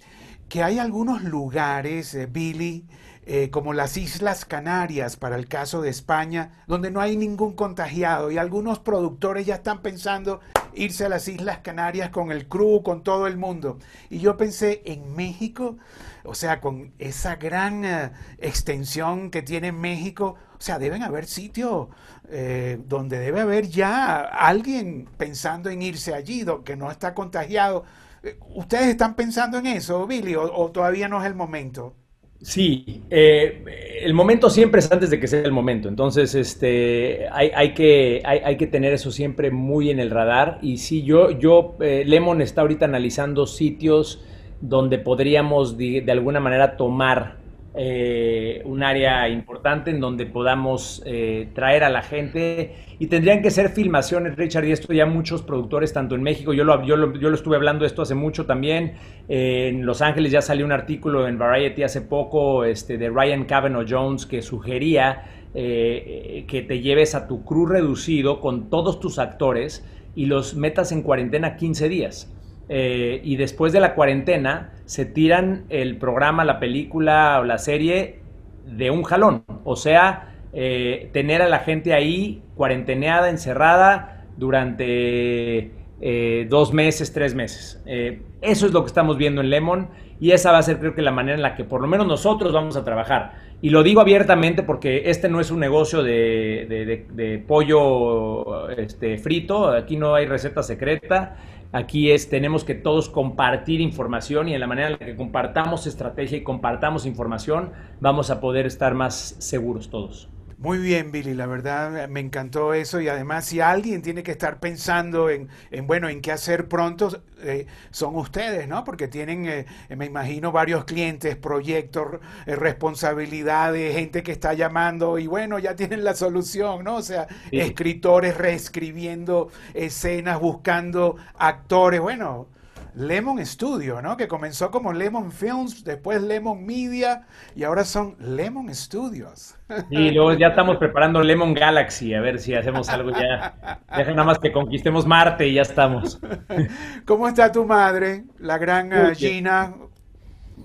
que 0.48 0.64
hay 0.64 0.80
algunos 0.80 1.24
lugares, 1.24 2.16
eh, 2.16 2.28
Billy, 2.28 2.86
eh, 3.26 3.50
como 3.50 3.74
las 3.74 3.98
Islas 3.98 4.46
Canarias, 4.46 5.18
para 5.18 5.36
el 5.36 5.50
caso 5.50 5.82
de 5.82 5.90
España, 5.90 6.64
donde 6.66 6.90
no 6.90 7.02
hay 7.02 7.18
ningún 7.18 7.54
contagiado 7.54 8.32
y 8.32 8.38
algunos 8.38 8.80
productores 8.80 9.46
ya 9.46 9.56
están 9.56 9.82
pensando 9.82 10.40
irse 10.74 11.06
a 11.06 11.10
las 11.10 11.28
Islas 11.28 11.60
Canarias 11.60 12.10
con 12.10 12.32
el 12.32 12.48
crew, 12.48 12.84
con 12.84 13.04
todo 13.04 13.28
el 13.28 13.38
mundo. 13.38 13.80
Y 14.10 14.20
yo 14.20 14.38
pensé, 14.38 14.82
en 14.86 15.14
México, 15.14 15.78
o 16.24 16.36
sea, 16.36 16.60
con 16.60 16.94
esa 17.00 17.36
gran 17.36 17.86
eh, 17.86 18.12
extensión 18.40 19.32
que 19.32 19.42
tiene 19.42 19.72
México, 19.72 20.36
o 20.58 20.62
sea, 20.62 20.78
deben 20.80 21.04
haber 21.04 21.26
sitios 21.26 21.88
eh, 22.30 22.80
donde 22.88 23.20
debe 23.20 23.42
haber 23.42 23.68
ya 23.68 24.22
alguien 24.22 25.08
pensando 25.18 25.70
en 25.70 25.82
irse 25.82 26.14
allí, 26.14 26.46
que 26.64 26.76
no 26.76 26.92
está 26.92 27.14
contagiado. 27.14 27.84
Eh, 28.24 28.38
¿Ustedes 28.56 28.88
están 28.88 29.16
pensando 29.16 29.58
en 29.58 29.68
eso, 29.68 30.06
Billy, 30.06 30.36
o, 30.36 30.72
todavía 30.72 31.08
no 31.08 31.20
es 31.22 31.28
el 31.28 31.36
momento? 31.36 31.96
Sí, 32.44 33.04
el 33.12 34.16
momento 34.16 34.50
siempre 34.50 34.80
es 34.80 34.92
antes 34.92 35.12
de 35.12 35.20
que 35.20 35.28
sea 35.28 35.42
el 35.42 35.52
momento, 35.52 35.88
entonces 35.88 36.34
este, 36.34 37.28
hay, 37.32 37.76
que, 37.76 38.24
hay, 38.26 38.58
que 38.58 38.66
tener 38.66 38.94
eso 38.94 39.12
siempre 39.12 39.52
muy 39.52 39.92
en 39.92 40.00
el 40.00 40.10
radar. 40.10 40.58
Y 40.64 40.78
sí, 40.78 41.04
yo, 41.04 41.30
yo 41.30 41.76
Lemon 41.80 42.42
está 42.42 42.62
ahorita 42.62 42.86
analizando 42.86 43.46
sitios 43.46 44.24
donde 44.62 45.00
podríamos 45.00 45.78
de, 45.78 46.06
alguna 46.10 46.40
manera 46.40 46.78
tomar 46.78 47.38
eh, 47.74 48.62
un 48.66 48.84
área 48.84 49.28
importante 49.30 49.92
en 49.92 50.00
donde 50.00 50.26
podamos 50.26 51.02
eh, 51.06 51.50
traer 51.56 51.84
a 51.84 51.90
la 51.90 52.02
gente 52.02 52.76
y 53.00 53.08
tendrían 53.08 53.42
que 53.42 53.50
ser 53.50 53.70
filmaciones, 53.70 54.36
Richard, 54.36 54.66
y 54.66 54.72
esto 54.72 54.94
ya 54.94 55.06
muchos 55.06 55.42
productores, 55.42 55.94
tanto 55.94 56.14
en 56.14 56.22
México, 56.22 56.54
yo 56.54 56.64
lo, 56.64 56.84
yo 56.84 56.96
lo, 56.96 57.34
estuve 57.34 57.56
hablando 57.56 57.86
esto 57.86 58.02
hace 58.04 58.14
mucho 58.14 58.46
también, 58.46 58.94
eh, 59.30 59.70
en 59.70 59.86
Los 59.86 60.02
Ángeles 60.02 60.32
ya 60.32 60.42
salió 60.42 60.66
un 60.66 60.72
artículo 60.72 61.28
en 61.28 61.40
Variety 61.40 61.84
hace 61.84 62.02
poco 62.02 62.66
este, 62.66 62.98
de 62.98 63.10
Ryan 63.10 63.46
Cavanaugh 63.46 63.86
Jones 63.90 64.26
que 64.26 64.42
sugería 64.42 65.24
que 65.54 66.66
te 66.66 66.80
lleves 66.80 67.14
a 67.14 67.28
tu 67.28 67.44
crew 67.44 67.66
reducido 67.66 68.40
con 68.40 68.70
todos 68.70 69.02
tus 69.02 69.20
actores 69.20 69.86
y 70.16 70.28
los 70.28 70.56
metas 70.56 70.94
en 70.94 71.02
cuarentena 71.02 71.58
15 71.58 71.90
días. 71.90 72.32
Eh, 72.74 73.20
y 73.26 73.36
después 73.36 73.74
de 73.74 73.82
la 73.82 73.96
cuarentena 73.96 74.72
se 74.86 75.04
tiran 75.04 75.66
el 75.68 75.98
programa, 75.98 76.46
la 76.46 76.58
película 76.58 77.38
o 77.42 77.44
la 77.44 77.58
serie 77.58 78.22
de 78.66 78.90
un 78.90 79.04
jalón. 79.04 79.44
O 79.66 79.76
sea, 79.76 80.36
eh, 80.54 81.10
tener 81.12 81.42
a 81.42 81.50
la 81.50 81.60
gente 81.60 81.94
ahí 81.94 82.42
cuarenteneada, 82.56 83.30
encerrada 83.30 84.24
durante 84.38 85.72
eh, 86.00 86.48
dos 86.50 86.72
meses, 86.72 87.12
tres 87.12 87.36
meses. 87.36 87.84
eso 87.86 88.66
es 88.66 88.72
lo 88.72 88.84
que 88.84 88.88
estamos 88.88 89.18
viendo 89.18 89.42
en 89.42 89.50
Lemon 89.50 89.90
y 90.22 90.32
esa 90.32 90.54
va 90.54 90.60
a 90.60 90.64
ser 90.64 90.80
creo 90.80 90.96
que 90.96 91.02
la 91.02 91.12
manera 91.12 91.36
en 91.36 91.42
la 91.42 91.56
que 91.56 91.66
por 91.66 91.82
lo 91.82 91.88
menos 91.88 92.08
nosotros 92.08 92.54
vamos 92.54 92.78
a 92.78 92.86
trabajar. 92.86 93.34
Y 93.62 93.70
lo 93.72 93.84
digo 93.84 94.00
abiertamente 94.00 94.64
porque 94.64 95.10
este 95.10 95.28
no 95.28 95.42
es 95.42 95.52
un 95.52 95.60
negocio 95.60 96.04
de, 96.04 97.44
pollo 97.46 98.70
este, 98.70 99.18
frito, 99.18 99.68
aquí 99.72 99.98
no 99.98 100.16
hay 100.16 100.26
receta 100.26 100.64
secreta. 100.64 101.36
Aquí 101.74 102.12
es, 102.12 102.30
tenemos 102.30 102.66
que 102.66 102.76
todos 102.76 103.08
compartir 103.08 103.80
información 103.80 104.50
y 104.50 104.54
en 104.54 104.60
la 104.60 104.68
manera 104.68 104.88
en 104.88 104.94
la 104.94 105.06
que 105.06 105.16
compartamos 105.16 105.88
estrategia 105.88 106.38
y 106.38 106.44
compartamos 106.44 107.06
información, 107.06 107.72
vamos 108.02 108.30
a 108.30 108.42
poder 108.42 108.66
estar 108.66 108.94
más 108.94 109.36
seguros 109.40 109.90
todos. 109.90 110.28
Muy 110.62 110.78
bien, 110.78 111.12
Billy, 111.12 111.34
la 111.34 111.48
verdad 111.48 112.08
me 112.08 112.20
encantó 112.20 112.76
eso 112.76 113.02
y 113.02 113.08
además 113.08 113.46
si 113.46 113.62
alguien 113.62 114.04
tiene 114.04 114.22
que 114.22 114.30
estar 114.30 114.60
pensando 114.60 115.32
en, 115.32 115.50
bueno, 115.88 116.08
en 116.08 116.22
qué 116.22 116.32
hacer 116.32 116.68
pronto, 116.68 117.24
eh, 117.42 117.66
son 117.90 118.16
ustedes, 118.16 118.68
¿no? 118.68 118.84
Porque 118.84 119.08
tienen, 119.08 119.48
eh, 119.48 119.66
me 119.98 120.06
imagino, 120.06 120.52
varios 120.52 120.86
clientes, 120.86 121.36
proyectos, 121.36 122.20
eh, 122.46 122.56
responsabilidades, 122.56 123.96
gente 123.96 124.22
que 124.22 124.32
está 124.34 124.54
llamando 124.54 125.18
y 125.18 125.26
bueno, 125.26 125.58
ya 125.58 125.76
tienen 125.76 126.04
la 126.04 126.14
solución, 126.14 126.84
¿no? 126.84 126.98
O 126.98 127.02
sea, 127.02 127.28
escritores 127.52 128.38
reescribiendo 128.38 129.50
escenas, 129.74 130.40
buscando 130.40 131.16
actores, 131.40 132.00
bueno 132.02 132.48
Lemon 132.96 133.44
Studio, 133.46 134.02
¿no? 134.02 134.18
Que 134.18 134.28
comenzó 134.28 134.70
como 134.70 134.92
Lemon 134.92 135.32
Films, 135.32 135.84
después 135.84 136.22
Lemon 136.22 136.66
Media 136.66 137.24
y 137.56 137.64
ahora 137.64 137.86
son 137.86 138.16
Lemon 138.20 138.74
Studios. 138.74 139.56
Y 139.90 140.12
luego 140.12 140.34
ya 140.34 140.48
estamos 140.48 140.78
preparando 140.78 141.22
Lemon 141.22 141.54
Galaxy, 141.54 142.14
a 142.14 142.22
ver 142.22 142.40
si 142.40 142.54
hacemos 142.54 142.90
algo 142.90 143.12
ya. 143.12 143.80
Deja 143.96 144.12
nada 144.12 144.26
más 144.26 144.40
que 144.40 144.52
conquistemos 144.52 145.06
Marte 145.08 145.48
y 145.48 145.54
ya 145.54 145.62
estamos. 145.62 146.20
¿Cómo 147.06 147.28
está 147.28 147.52
tu 147.52 147.66
madre, 147.66 148.26
la 148.40 148.58
gran 148.58 148.92
eh, 148.92 149.16
Gina? 149.16 149.74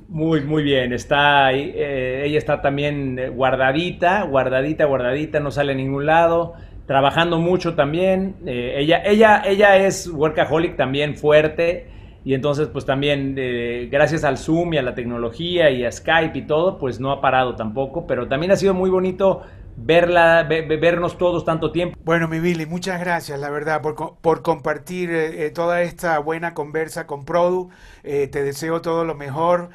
Muy, 0.08 0.42
muy 0.42 0.64
bien. 0.64 0.92
Está 0.92 1.46
ahí, 1.46 1.72
eh, 1.74 2.22
ella 2.26 2.38
está 2.38 2.60
también 2.60 3.18
eh, 3.18 3.28
guardadita, 3.28 4.22
guardadita, 4.22 4.84
guardadita, 4.84 5.38
no 5.38 5.52
sale 5.52 5.72
a 5.72 5.76
ningún 5.76 6.06
lado. 6.06 6.54
Trabajando 6.86 7.38
mucho 7.38 7.74
también. 7.74 8.36
ella, 8.46 9.02
ella, 9.04 9.42
ella 9.44 9.76
es 9.76 10.08
workaholic 10.08 10.76
también 10.76 11.16
fuerte. 11.16 11.95
Y 12.26 12.34
entonces, 12.34 12.66
pues 12.66 12.84
también, 12.84 13.36
eh, 13.38 13.88
gracias 13.88 14.24
al 14.24 14.36
Zoom 14.36 14.74
y 14.74 14.78
a 14.78 14.82
la 14.82 14.96
tecnología 14.96 15.70
y 15.70 15.84
a 15.84 15.92
Skype 15.92 16.36
y 16.36 16.42
todo, 16.42 16.76
pues 16.76 16.98
no 16.98 17.12
ha 17.12 17.20
parado 17.20 17.54
tampoco. 17.54 18.04
Pero 18.08 18.26
también 18.26 18.50
ha 18.50 18.56
sido 18.56 18.74
muy 18.74 18.90
bonito 18.90 19.42
verla, 19.76 20.42
vernos 20.44 21.18
todos 21.18 21.44
tanto 21.44 21.72
tiempo. 21.72 21.98
Bueno, 22.04 22.28
mi 22.28 22.40
Billy, 22.40 22.66
muchas 22.66 23.00
gracias, 23.00 23.38
la 23.38 23.50
verdad, 23.50 23.82
por, 23.82 24.16
por 24.20 24.42
compartir 24.42 25.10
eh, 25.10 25.46
eh, 25.46 25.50
toda 25.50 25.82
esta 25.82 26.18
buena 26.18 26.54
conversa 26.54 27.06
con 27.06 27.24
Produ. 27.24 27.70
te 28.02 28.28
deseo 28.28 28.80
todo 28.80 29.04
lo 29.04 29.14
mejor. 29.14 29.70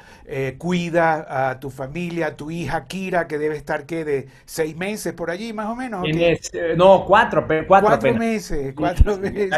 cuida 0.58 1.50
a 1.50 1.60
tu 1.60 1.70
familia, 1.70 2.28
a 2.28 2.36
tu 2.36 2.50
hija 2.50 2.86
Kira, 2.86 3.26
que 3.28 3.38
debe 3.38 3.56
estar, 3.56 3.86
¿qué? 3.86 4.04
De 4.04 4.28
seis 4.44 4.76
meses 4.76 5.12
por 5.12 5.30
allí, 5.30 5.52
más 5.52 5.68
o 5.68 5.76
menos. 5.76 6.04
no, 6.76 7.04
cuatro, 7.04 7.46
cuatro, 7.66 7.88
cuatro 7.88 8.14
meses, 8.14 8.74
cuatro 8.74 9.18
meses. 9.18 9.50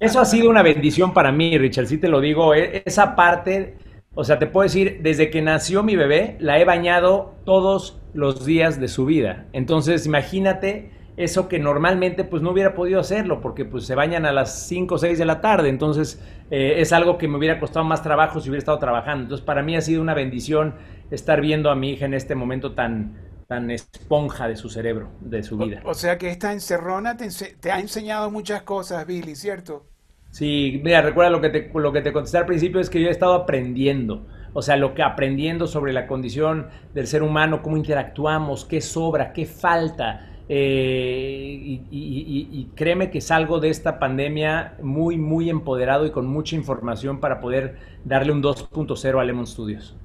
Eso 0.00 0.20
ha 0.20 0.24
sido 0.24 0.50
una 0.50 0.62
bendición 0.62 1.12
para 1.12 1.32
mí, 1.32 1.56
Richard, 1.58 1.86
sí 1.86 1.98
te 1.98 2.08
lo 2.08 2.20
digo. 2.20 2.54
E, 2.54 2.82
esa 2.84 3.14
parte 3.14 3.76
o 4.20 4.24
sea, 4.24 4.40
te 4.40 4.48
puedo 4.48 4.64
decir, 4.64 4.98
desde 5.00 5.30
que 5.30 5.42
nació 5.42 5.84
mi 5.84 5.94
bebé, 5.94 6.36
la 6.40 6.58
he 6.58 6.64
bañado 6.64 7.36
todos 7.44 8.00
los 8.14 8.44
días 8.44 8.80
de 8.80 8.88
su 8.88 9.06
vida. 9.06 9.46
Entonces, 9.52 10.06
imagínate 10.06 10.90
eso 11.16 11.46
que 11.46 11.60
normalmente 11.60 12.24
pues 12.24 12.42
no 12.42 12.50
hubiera 12.50 12.74
podido 12.74 12.98
hacerlo 12.98 13.40
porque 13.40 13.64
pues 13.64 13.86
se 13.86 13.94
bañan 13.94 14.26
a 14.26 14.32
las 14.32 14.66
5 14.66 14.96
o 14.96 14.98
6 14.98 15.20
de 15.20 15.24
la 15.24 15.40
tarde. 15.40 15.68
Entonces, 15.68 16.20
eh, 16.50 16.74
es 16.78 16.92
algo 16.92 17.16
que 17.16 17.28
me 17.28 17.38
hubiera 17.38 17.60
costado 17.60 17.84
más 17.84 18.02
trabajo 18.02 18.40
si 18.40 18.48
hubiera 18.48 18.58
estado 18.58 18.80
trabajando. 18.80 19.22
Entonces, 19.22 19.46
para 19.46 19.62
mí 19.62 19.76
ha 19.76 19.80
sido 19.82 20.02
una 20.02 20.14
bendición 20.14 20.74
estar 21.12 21.40
viendo 21.40 21.70
a 21.70 21.76
mi 21.76 21.92
hija 21.92 22.06
en 22.06 22.14
este 22.14 22.34
momento 22.34 22.72
tan, 22.74 23.20
tan 23.46 23.70
esponja 23.70 24.48
de 24.48 24.56
su 24.56 24.68
cerebro, 24.68 25.10
de 25.20 25.44
su 25.44 25.58
vida. 25.58 25.80
O, 25.84 25.94
sea 25.94 26.18
que 26.18 26.28
esta 26.28 26.52
encerrona 26.52 27.16
te, 27.16 27.28
te 27.60 27.70
ha 27.70 27.78
enseñado 27.78 28.32
muchas 28.32 28.62
cosas, 28.62 29.06
Billy, 29.06 29.36
¿cierto? 29.36 29.86
Sí, 30.30 30.80
mira, 30.84 31.02
recuerda 31.02 31.30
lo 31.30 31.40
que 31.40 31.48
te, 31.48 31.70
lo 31.74 31.92
que 31.92 32.02
te 32.02 32.12
contesté 32.12 32.38
al 32.38 32.46
principio 32.46 32.80
es 32.80 32.90
que 32.90 33.00
yo 33.00 33.08
he 33.08 33.10
estado 33.10 33.34
aprendiendo. 33.34 34.26
O 34.52 34.62
sea, 34.62 34.76
lo 34.76 34.94
que 34.94 35.02
aprendiendo 35.02 35.66
sobre 35.66 35.92
la 35.92 36.06
condición 36.06 36.68
del 36.94 37.06
ser 37.06 37.22
humano, 37.22 37.62
cómo 37.62 37.76
interactuamos, 37.76 38.64
qué 38.64 38.80
sobra, 38.80 39.32
qué 39.32 39.46
falta. 39.46 40.28
Eh, 40.50 41.82
y, 41.90 42.70
créeme 42.74 43.10
que 43.10 43.20
salgo 43.20 43.60
de 43.60 43.68
esta 43.68 43.98
pandemia 43.98 44.76
muy, 44.82 45.18
muy 45.18 45.50
empoderado 45.50 46.06
y 46.06 46.10
con 46.10 46.26
mucha 46.26 46.56
información 46.56 47.20
para 47.20 47.40
poder 47.40 47.78
darle 48.04 48.32
un 48.32 48.42
2.0 48.42 49.20
a 49.20 49.24
Lemon 49.24 49.46
Studios. 49.46 49.96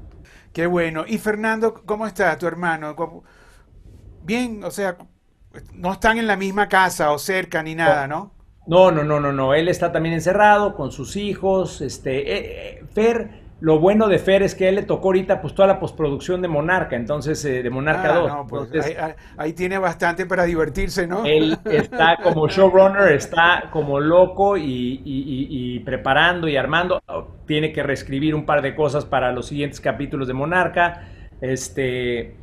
Qué 0.51 0.67
bueno. 0.67 1.05
Y 1.07 1.17
Fernando, 1.17 1.73
¿cómo 1.85 2.05
está 2.05 2.37
tu 2.37 2.45
hermano? 2.45 2.95
Bien, 4.23 4.63
o 4.63 4.71
sea, 4.71 4.97
no 5.73 5.93
están 5.93 6.17
en 6.17 6.27
la 6.27 6.35
misma 6.35 6.67
casa 6.67 7.11
o 7.11 7.17
cerca 7.17 7.63
ni 7.63 7.75
nada, 7.75 8.07
¿no? 8.07 8.33
No, 8.65 8.91
no, 8.91 9.03
no, 9.03 9.19
no, 9.19 9.31
no. 9.31 9.53
Él 9.53 9.67
está 9.67 9.91
también 9.91 10.13
encerrado 10.13 10.75
con 10.75 10.91
sus 10.91 11.15
hijos. 11.15 11.81
Este, 11.81 12.19
eh, 12.19 12.79
eh, 12.79 12.85
Fer, 12.93 13.43
lo 13.59 13.79
bueno 13.79 14.07
de 14.07 14.19
Fer 14.19 14.41
es 14.41 14.55
que 14.55 14.69
él 14.69 14.75
le 14.75 14.83
tocó 14.83 15.09
ahorita 15.09 15.41
pues 15.41 15.53
toda 15.53 15.67
la 15.67 15.79
postproducción 15.79 16.41
de 16.41 16.47
Monarca, 16.47 16.95
entonces 16.95 17.43
eh, 17.45 17.61
de 17.61 17.69
Monarca 17.69 18.13
2. 18.13 18.31
Ah, 18.31 18.43
pues, 18.47 18.69
ahí, 19.37 19.53
tiene 19.53 19.77
bastante 19.77 20.25
para 20.25 20.43
divertirse, 20.43 21.07
¿no? 21.07 21.25
Él 21.25 21.57
está 21.65 22.17
como 22.23 22.47
showrunner, 22.49 23.11
está 23.11 23.69
como 23.71 23.99
loco 23.99 24.55
y, 24.57 25.81
preparando 25.85 26.47
y 26.47 26.55
armando. 26.55 27.01
Tiene 27.45 27.73
que 27.73 27.83
reescribir 27.83 28.33
un 28.33 28.45
par 28.45 28.61
de 28.61 28.75
cosas 28.75 29.03
para 29.05 29.31
los 29.33 29.47
siguientes 29.47 29.81
capítulos 29.81 30.27
de 30.27 30.33
Monarca. 30.33 31.09
Este, 31.41 32.37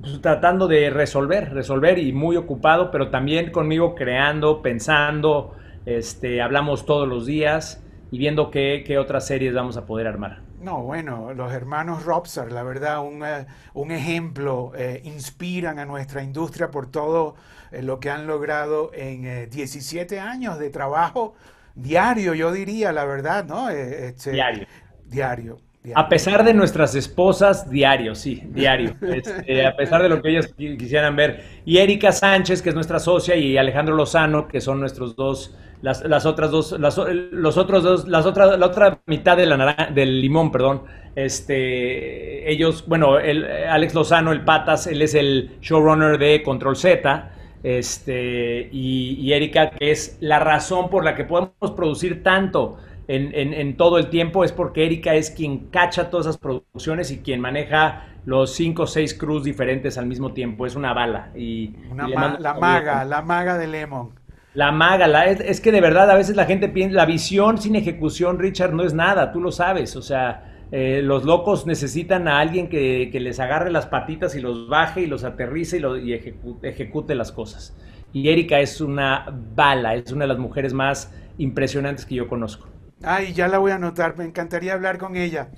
pues, 0.00 0.20
tratando 0.20 0.68
de 0.68 0.90
resolver, 0.90 1.52
resolver 1.52 1.98
y 1.98 2.12
muy 2.12 2.36
ocupado, 2.36 2.90
pero 2.90 3.10
también 3.10 3.50
conmigo 3.50 3.94
creando, 3.94 4.62
pensando, 4.62 5.56
este, 5.86 6.40
hablamos 6.40 6.86
todos 6.86 7.08
los 7.08 7.26
días 7.26 7.82
y 8.10 8.18
viendo 8.18 8.50
qué, 8.50 8.84
qué, 8.86 8.98
otras 8.98 9.26
series 9.26 9.54
vamos 9.54 9.76
a 9.76 9.86
poder 9.86 10.06
armar. 10.06 10.42
No, 10.60 10.82
bueno, 10.82 11.32
los 11.34 11.52
hermanos 11.52 12.04
Robsar, 12.04 12.50
la 12.50 12.62
verdad, 12.62 13.04
un, 13.04 13.24
eh, 13.24 13.46
un 13.74 13.90
ejemplo, 13.90 14.72
eh, 14.76 15.00
inspiran 15.04 15.78
a 15.78 15.84
nuestra 15.84 16.22
industria 16.22 16.70
por 16.70 16.90
todo 16.90 17.36
eh, 17.70 17.82
lo 17.82 18.00
que 18.00 18.10
han 18.10 18.26
logrado 18.26 18.90
en 18.92 19.48
17 19.50 20.18
años 20.18 20.58
de 20.58 20.70
trabajo 20.70 21.34
diario, 21.74 22.34
yo 22.34 22.52
diría, 22.52 22.92
la 22.92 23.04
verdad, 23.04 23.44
¿no? 23.44 23.70
Este, 23.70 24.32
diario. 24.32 24.66
Diario. 25.06 25.67
A 25.94 26.08
pesar 26.08 26.44
de 26.44 26.54
nuestras 26.54 26.94
esposas, 26.94 27.70
diario, 27.70 28.14
sí, 28.14 28.42
diario. 28.48 28.94
Este, 29.02 29.66
a 29.66 29.76
pesar 29.76 30.02
de 30.02 30.08
lo 30.08 30.20
que 30.20 30.30
ellas 30.30 30.52
quisieran 30.56 31.16
ver. 31.16 31.44
Y 31.64 31.78
Erika 31.78 32.12
Sánchez, 32.12 32.62
que 32.62 32.70
es 32.70 32.74
nuestra 32.74 32.98
socia, 32.98 33.36
y 33.36 33.56
Alejandro 33.56 33.94
Lozano, 33.94 34.48
que 34.48 34.60
son 34.60 34.80
nuestros 34.80 35.16
dos 35.16 35.54
las, 35.82 36.04
las 36.04 36.26
otras 36.26 36.50
dos, 36.50 36.72
las, 36.78 36.98
los 36.98 37.56
otros 37.56 37.82
dos, 37.82 38.08
las 38.08 38.26
otras, 38.26 38.58
la 38.58 38.66
otra 38.66 39.00
mitad 39.06 39.36
de 39.36 39.46
la 39.46 39.90
del 39.94 40.20
limón, 40.20 40.50
perdón. 40.50 40.82
Este, 41.14 42.50
ellos, 42.50 42.84
bueno, 42.86 43.18
el, 43.18 43.44
Alex 43.44 43.94
Lozano, 43.94 44.32
el 44.32 44.44
Patas, 44.44 44.86
él 44.86 45.02
es 45.02 45.14
el 45.14 45.58
showrunner 45.60 46.18
de 46.18 46.42
Control 46.42 46.76
Z. 46.76 47.32
Este, 47.62 48.68
y, 48.72 49.32
Erika, 49.32 49.70
que 49.70 49.90
es 49.90 50.16
la 50.20 50.38
razón 50.38 50.88
por 50.90 51.04
la 51.04 51.14
que 51.14 51.24
podemos 51.24 51.72
producir 51.76 52.22
tanto 52.22 52.78
en, 53.08 53.54
en, 53.54 53.76
todo 53.78 53.96
el 53.96 54.10
tiempo, 54.10 54.44
es 54.44 54.52
porque 54.52 54.84
Erika 54.84 55.14
es 55.14 55.30
quien 55.30 55.70
cacha 55.70 56.10
todas 56.10 56.26
esas 56.26 56.38
producciones 56.38 57.10
y 57.10 57.18
quien 57.20 57.40
maneja 57.40 58.06
los 58.26 58.52
cinco 58.54 58.82
o 58.82 58.86
seis 58.86 59.14
crews 59.14 59.44
diferentes 59.44 59.96
al 59.96 60.06
mismo 60.06 60.34
tiempo. 60.34 60.66
Es 60.66 60.76
una 60.76 60.92
bala. 60.92 61.30
Y, 61.34 61.74
la 61.96 62.54
maga, 62.54 63.04
la 63.06 63.22
maga 63.22 63.56
de 63.56 63.66
Lemon. 63.66 64.10
La 64.52 64.72
maga, 64.72 65.06
la, 65.06 65.26
es, 65.26 65.60
que 65.60 65.72
de 65.72 65.80
verdad 65.80 66.10
a 66.10 66.14
veces 66.14 66.36
la 66.36 66.44
gente 66.44 66.68
piensa, 66.68 66.96
la 66.96 67.06
visión 67.06 67.58
sin 67.58 67.76
ejecución, 67.76 68.38
Richard, 68.38 68.74
no 68.74 68.82
es 68.82 68.92
nada, 68.92 69.30
tú 69.30 69.40
lo 69.40 69.52
sabes, 69.52 69.94
o 69.94 70.02
sea, 70.02 70.66
eh, 70.72 71.00
los 71.02 71.24
locos 71.24 71.66
necesitan 71.66 72.28
a 72.28 72.40
alguien 72.40 72.68
que, 72.68 73.10
les 73.12 73.40
agarre 73.40 73.70
las 73.70 73.86
patitas 73.86 74.34
y 74.34 74.40
los 74.40 74.68
baje 74.68 75.02
y 75.02 75.06
los 75.06 75.24
aterrice 75.24 75.76
y, 75.76 75.80
lo, 75.80 75.96
y 75.96 76.12
ejecute, 76.12 77.14
las 77.14 77.30
cosas. 77.30 77.76
Y 78.12 78.30
Erika 78.30 78.58
es 78.58 78.80
una 78.80 79.26
bala, 79.54 79.94
es 79.94 80.12
una 80.12 80.24
de 80.24 80.28
las 80.28 80.38
mujeres 80.38 80.74
más 80.74 81.14
impresionantes 81.38 82.04
que 82.04 82.16
yo 82.16 82.26
conozco. 82.26 82.68
Ay, 83.02 83.32
ya 83.32 83.48
la 83.48 83.58
voy 83.58 83.70
a 83.70 83.76
anotar, 83.76 84.16
me 84.16 84.24
encantaría 84.24 84.74
hablar 84.74 84.98
con 84.98 85.16
ella. 85.16 85.50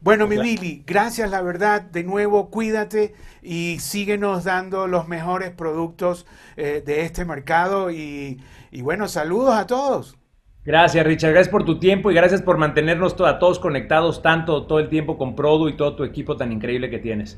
Bueno, 0.00 0.28
mi 0.28 0.38
Billy, 0.38 0.84
gracias, 0.86 1.28
la 1.28 1.42
verdad, 1.42 1.82
de 1.82 2.04
nuevo, 2.04 2.50
cuídate 2.50 3.14
y 3.42 3.78
síguenos 3.80 4.44
dando 4.44 4.86
los 4.86 5.08
mejores 5.08 5.50
productos 5.50 6.24
eh, 6.56 6.82
de 6.86 7.02
este 7.02 7.24
mercado 7.24 7.90
y, 7.90 8.40
bueno, 8.80 9.08
saludos 9.08 9.56
a 9.56 9.66
todos. 9.66 10.16
Gracias, 10.64 11.04
Richard. 11.04 11.32
Gracias 11.32 11.50
por 11.50 11.64
tu 11.64 11.80
tiempo 11.80 12.12
y 12.12 12.14
gracias 12.14 12.42
por 12.42 12.58
mantenernos 12.58 13.20
a 13.20 13.38
todos 13.40 13.58
conectados 13.58 14.22
tanto 14.22 14.66
todo 14.66 14.78
el 14.78 14.88
tiempo 14.88 15.18
con 15.18 15.34
Produ 15.34 15.68
y 15.68 15.76
todo 15.76 15.96
tu 15.96 16.04
equipo 16.04 16.36
tan 16.36 16.52
increíble 16.52 16.90
que 16.90 16.98
tienes. 16.98 17.36